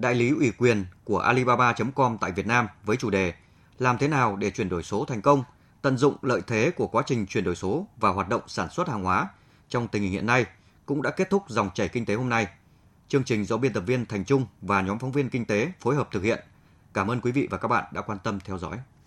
đại 0.00 0.14
lý 0.14 0.30
ủy 0.30 0.52
quyền 0.58 0.84
của 1.04 1.18
Alibaba.com 1.18 2.18
tại 2.20 2.32
Việt 2.32 2.46
Nam 2.46 2.66
với 2.84 2.96
chủ 2.96 3.10
đề 3.10 3.32
Làm 3.78 3.98
thế 3.98 4.08
nào 4.08 4.36
để 4.36 4.50
chuyển 4.50 4.68
đổi 4.68 4.82
số 4.82 5.04
thành 5.04 5.22
công, 5.22 5.44
tận 5.82 5.96
dụng 5.96 6.16
lợi 6.22 6.40
thế 6.46 6.70
của 6.70 6.86
quá 6.86 7.02
trình 7.06 7.26
chuyển 7.26 7.44
đổi 7.44 7.56
số 7.56 7.86
và 7.96 8.10
hoạt 8.10 8.28
động 8.28 8.42
sản 8.46 8.70
xuất 8.70 8.88
hàng 8.88 9.04
hóa 9.04 9.28
trong 9.68 9.88
tình 9.88 10.02
hình 10.02 10.12
hiện 10.12 10.26
nay 10.26 10.46
cũng 10.86 11.02
đã 11.02 11.10
kết 11.10 11.30
thúc 11.30 11.42
dòng 11.48 11.70
chảy 11.74 11.88
kinh 11.88 12.04
tế 12.04 12.14
hôm 12.14 12.28
nay. 12.28 12.46
Chương 13.08 13.24
trình 13.24 13.44
do 13.44 13.56
biên 13.56 13.72
tập 13.72 13.80
viên 13.86 14.06
Thành 14.06 14.24
Trung 14.24 14.46
và 14.62 14.80
nhóm 14.80 14.98
phóng 14.98 15.12
viên 15.12 15.30
kinh 15.30 15.44
tế 15.44 15.72
phối 15.80 15.94
hợp 15.94 16.08
thực 16.12 16.22
hiện. 16.22 16.40
Cảm 16.94 17.10
ơn 17.10 17.20
quý 17.20 17.32
vị 17.32 17.48
và 17.50 17.58
các 17.58 17.68
bạn 17.68 17.84
đã 17.92 18.00
quan 18.00 18.18
tâm 18.24 18.38
theo 18.44 18.58
dõi. 18.58 18.78